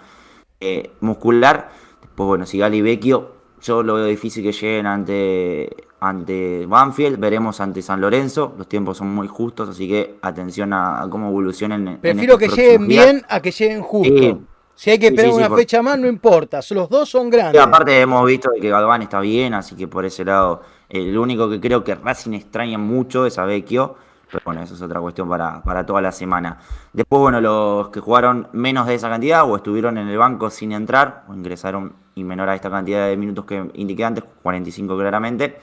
[0.60, 1.69] eh, muscular.
[2.02, 5.69] Después, bueno, Sigali y Vecchio, yo lo veo difícil que lleguen ante,
[5.99, 8.53] ante Banfield, veremos ante San Lorenzo.
[8.57, 11.88] Los tiempos son muy justos, así que atención a, a cómo evolucionen.
[11.88, 13.06] en Prefiero que lleguen días.
[13.06, 14.41] bien a que lleguen justo.
[14.75, 16.59] Si hay que esperar sí, sí, una por- fecha más, no importa.
[16.71, 17.61] Los dos son Y grandes.
[17.61, 21.59] aparte hemos visto que Galván está bien, así que por ese lado, el único que
[21.61, 23.95] creo que Racing extraña mucho es a Vecchio,
[24.31, 26.57] pero bueno, eso es otra cuestión para, para toda la semana.
[26.91, 30.71] Después, bueno, los que jugaron menos de esa cantidad o estuvieron en el banco sin
[30.71, 35.57] entrar, o ingresaron y menor a esta cantidad de minutos que indiqué antes, 45 claramente,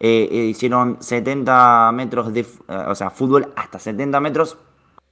[0.00, 4.56] eh, eh, hicieron 70 metros de, eh, o sea, fútbol hasta 70 metros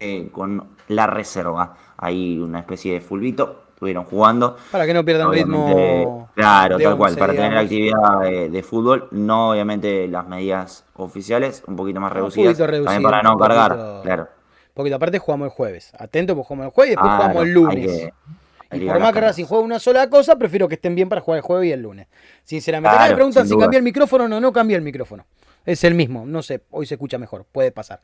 [0.01, 1.77] eh, con la reserva.
[1.97, 4.57] Hay una especie de fulbito, estuvieron jugando.
[4.71, 6.29] Para que no pierdan Obviamente, ritmo.
[6.35, 11.77] Claro, tal cual, para tener actividad de, de fútbol, no obviamente las medidas oficiales, un
[11.77, 14.29] poquito más Un reducidas, poquito reducido, también para no un cargar, poquito- claro.
[14.75, 15.93] Porque aparte jugamos el jueves.
[15.99, 17.87] Atento, pues jugamos el jueves y después Claro, jugamos el lunes.
[17.87, 18.13] que-
[18.77, 19.21] Y por más que.
[19.21, 21.81] Racing juegue una sola cosa, prefiero que estén bien para jugar el jueves y el
[21.81, 22.09] lunes.
[22.43, 22.97] Sinceramente.
[22.97, 23.67] Claro, me preguntan si duda.
[23.67, 24.27] cambié el micrófono.
[24.27, 25.25] No, no cambié el micrófono.
[25.67, 26.27] Es el mismo.
[26.27, 27.47] No sé, hoy se escucha mejor.
[27.51, 28.01] Puede pasar.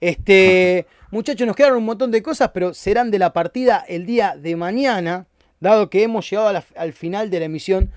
[0.00, 4.34] Este, muchachos, nos quedaron un montón de cosas, pero serán de la partida el día
[4.38, 5.26] de mañana,
[5.60, 7.90] dado que hemos llegado la- al final de la emisión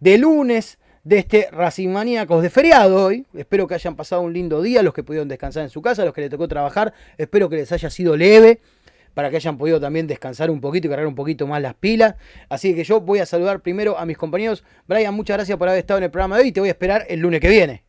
[0.00, 3.24] de lunes de este Racing Maníacos de feriado hoy.
[3.34, 6.12] Espero que hayan pasado un lindo día, los que pudieron descansar en su casa, los
[6.12, 6.92] que les tocó trabajar.
[7.16, 8.60] Espero que les haya sido leve
[9.14, 12.16] para que hayan podido también descansar un poquito y cargar un poquito más las pilas.
[12.50, 14.64] Así que yo voy a saludar primero a mis compañeros.
[14.88, 16.72] Brian, muchas gracias por haber estado en el programa de hoy y te voy a
[16.72, 17.85] esperar el lunes que viene.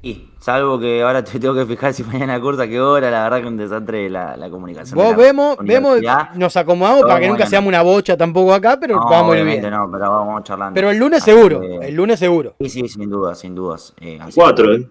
[0.00, 3.40] Y salvo que ahora te tengo que fijar si mañana curta qué hora, la verdad
[3.40, 4.96] que un desastre la, la comunicación.
[4.96, 5.98] Vos la vemos, vemos,
[6.36, 9.60] nos acomodamos para que nunca seamos una bocha tampoco acá, pero No, vamos bien.
[9.70, 10.74] no, pero vamos charlando.
[10.74, 12.54] Pero el lunes Así seguro, que- el lunes seguro.
[12.60, 13.92] Sí, sí, sin dudas, sin dudas.
[14.00, 14.88] Eh, Cuatro, que- ¿eh?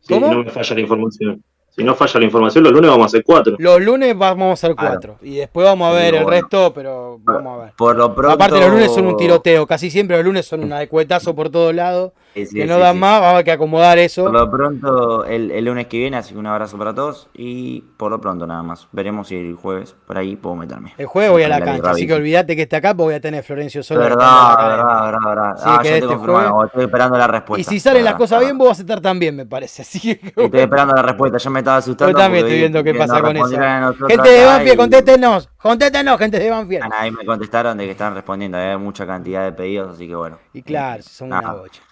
[0.00, 0.32] Si ¿Cómo?
[0.32, 1.44] no me falla la información.
[1.68, 3.56] Si no falla la información, los lunes vamos a hacer cuatro.
[3.58, 4.90] Los lunes vamos a hacer Claro.
[4.94, 5.16] cuatro.
[5.22, 6.40] Y después vamos a Sí, ver el bueno.
[6.40, 7.72] resto, pero vamos a ver.
[7.76, 8.34] Por lo pronto.
[8.34, 11.48] Aparte los lunes son un tiroteo, casi siempre los lunes son una de cuetazo por
[11.50, 14.24] todos lados, Sí, sí, que sí, no dan más, vamos a que acomodar eso.
[14.24, 17.28] Por lo pronto, el, el lunes que viene, así que un abrazo para todos.
[17.34, 18.88] Y por lo pronto, nada más.
[18.92, 20.94] Veremos si el jueves por ahí puedo meterme.
[20.96, 23.14] El jueves voy a la Con cancha, así que olvídate que está acá, porque voy
[23.14, 24.00] a tener Florencio solo.
[24.00, 24.18] Verdad,
[24.58, 25.56] la verdad, verdad, verdad.
[25.56, 27.70] Sí, Ah, que ya este jueves- estoy esperando la Y respuesta.
[27.70, 29.82] si salen las cosas bien, vos vas a estar también, me parece.
[29.82, 30.28] Así que...
[30.28, 32.12] Estoy esperando la respuesta, ya me estaba asustando.
[32.12, 33.48] Yo también estoy vi viendo qué pasa con eso.
[34.08, 36.82] Gente de Banfield, y- contéstenos, contéstenos, gente de Banfield.
[36.84, 40.14] Ah, Ahí me contestaron de que están respondiendo, hay mucha cantidad de pedidos, así que
[40.14, 40.38] bueno.
[40.54, 41.82] Y claro, son una bocha.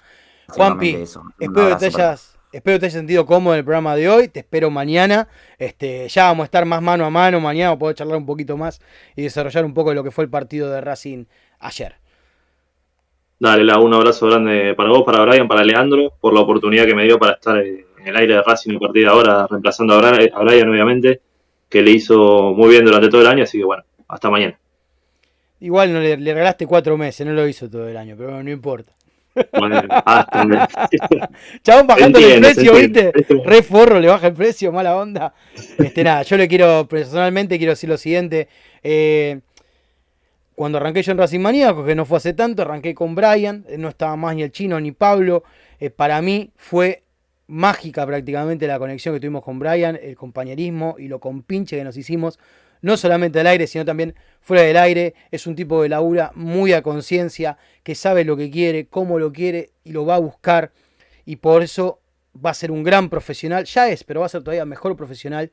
[0.51, 1.22] Juanpi, eso.
[1.39, 4.28] Espero que, hayas, espero que te hayas sentido cómodo en el programa de hoy.
[4.28, 5.28] Te espero mañana.
[5.59, 7.40] Este, ya vamos a estar más mano a mano.
[7.40, 8.81] Mañana vamos a poder charlar un poquito más
[9.16, 11.24] y desarrollar un poco de lo que fue el partido de Racing
[11.59, 11.94] ayer.
[13.40, 16.94] Dale, la, un abrazo grande para vos, para Brian, para Leandro, por la oportunidad que
[16.94, 19.94] me dio para estar eh, en el aire de Racing a partir de ahora, reemplazando
[19.94, 21.22] a Brian, a Brian, obviamente,
[21.66, 24.59] que le hizo muy bien durante todo el año, así que bueno, hasta mañana.
[25.60, 28.51] Igual no le, le regalaste cuatro meses, no lo hizo todo el año, pero no
[28.51, 28.93] importa.
[29.59, 30.69] Bueno, hasta
[31.62, 32.74] Chabón bajando el Entiendo, se precio.
[32.74, 33.12] ¿viste?
[33.44, 35.35] Re forro, le baja el precio, mala onda.
[35.78, 38.48] Este, nada, yo le quiero, personalmente, quiero decir lo siguiente.
[38.82, 39.40] eh,
[40.55, 43.78] cuando arranqué yo en Racing Maníacos, que no fue hace tanto, arranqué con Brian, eh,
[43.78, 45.43] no estaba más ni el chino ni Pablo.
[45.78, 47.02] eh, para mí fue
[47.47, 51.97] mágica prácticamente la conexión que tuvimos con Brian, el compañerismo y lo compinche que nos
[51.97, 52.39] hicimos,
[52.82, 55.15] no solamente al aire, sino también fuera del aire.
[55.31, 59.32] Es un tipo de labura muy a conciencia, que sabe lo que quiere, cómo lo
[59.32, 60.73] quiere y lo va a buscar.
[61.24, 62.01] Y por eso
[62.44, 65.51] va a ser un gran profesional, ya es, pero va a ser todavía mejor profesional,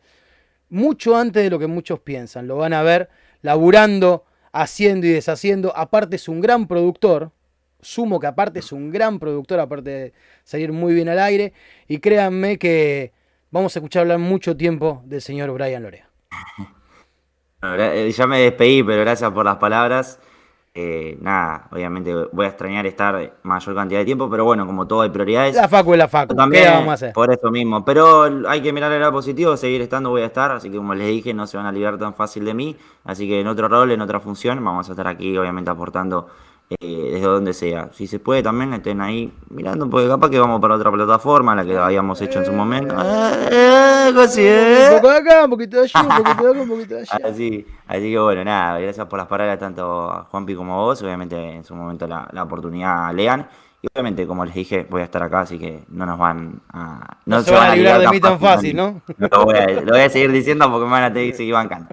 [0.69, 2.47] mucho antes de lo que muchos piensan.
[2.47, 3.09] Lo van a ver
[3.41, 5.75] laburando, haciendo y deshaciendo.
[5.75, 7.31] Aparte es un gran productor.
[7.79, 10.13] Sumo que aparte es un gran productor, aparte de
[10.43, 11.53] salir muy bien al aire.
[11.87, 13.13] Y créanme que
[13.51, 16.09] vamos a escuchar hablar mucho tiempo del señor Brian Lorea.
[17.61, 20.19] Bueno, eh, ya me despedí, pero gracias por las palabras.
[20.79, 25.01] Eh, nada, obviamente voy a extrañar estar mayor cantidad de tiempo, pero bueno, como todo
[25.01, 25.55] hay prioridades.
[25.55, 26.35] La Facu es la Facu.
[26.35, 27.13] También, ¿Qué vamos a hacer?
[27.13, 27.83] por eso mismo.
[27.83, 30.93] Pero hay que mirar el lado positivo, seguir estando voy a estar, así que como
[30.93, 32.77] les dije, no se van a liberar tan fácil de mí.
[33.05, 36.27] Así que en otro rol, en otra función, vamos a estar aquí, obviamente, aportando
[36.69, 37.89] eh, desde donde sea.
[37.93, 41.63] Si se puede también, estén ahí mirando, porque capaz que vamos para otra plataforma, la
[41.63, 42.93] que habíamos hecho en su momento.
[42.93, 44.89] Eh, ¿eh?
[44.89, 47.01] Un poco de acá, un poquito de allí, un poquito de acá, un poquito de
[47.09, 47.27] allá.
[47.29, 51.01] Así, así que bueno, nada, gracias por las palabras tanto a Juanpi como a vos,
[51.01, 53.47] obviamente en su momento la, la oportunidad Lean,
[53.81, 57.17] y obviamente como les dije, voy a estar acá, así que no nos van a...
[57.25, 59.01] No se van a librar de mí tan fácil, ¿no?
[59.17, 61.89] Lo voy, a, lo voy a seguir diciendo porque me van a seguir bancando.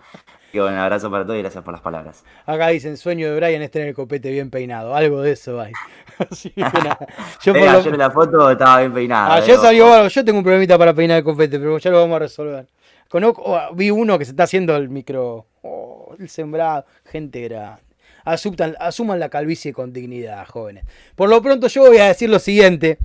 [0.60, 2.24] Bueno, un abrazo para todos y gracias por las palabras.
[2.46, 4.94] Acá dicen, sueño de Brian es tener el copete bien peinado.
[4.94, 5.72] Algo de eso hay.
[6.30, 6.98] Así que nada.
[7.42, 9.32] Yo por lo- en la foto estaba bien peinado.
[9.32, 10.08] Ayer eh, salió algo.
[10.08, 12.66] Yo tengo un problemita para peinar el copete, pero ya lo vamos a resolver.
[13.08, 15.46] Conozco, oh, vi uno que se está haciendo el micro.
[15.62, 16.84] oh, el sembrado.
[17.04, 17.82] Gente grande.
[18.24, 20.84] asuman, asuman la calvicie con dignidad, jóvenes.
[21.14, 22.98] Por lo pronto yo voy a decir lo siguiente.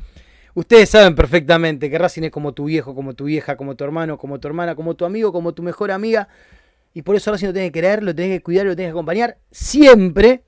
[0.56, 4.18] Ustedes saben perfectamente que Racing es como tu viejo, como tu vieja, como tu hermano,
[4.18, 6.28] como tu hermana, como tu amigo, como tu mejor amiga.
[6.94, 8.94] Y por eso Racing lo tiene que querer, lo tiene que cuidar, lo tiene que
[8.94, 10.44] acompañar siempre.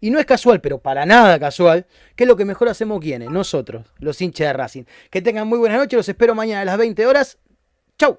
[0.00, 1.86] Y no es casual, pero para nada casual,
[2.16, 4.84] que es lo que mejor hacemos quienes, nosotros, los hinchas de Racing.
[5.10, 7.38] Que tengan muy buenas noches, los espero mañana a las 20 horas.
[7.98, 8.18] ¡Chau!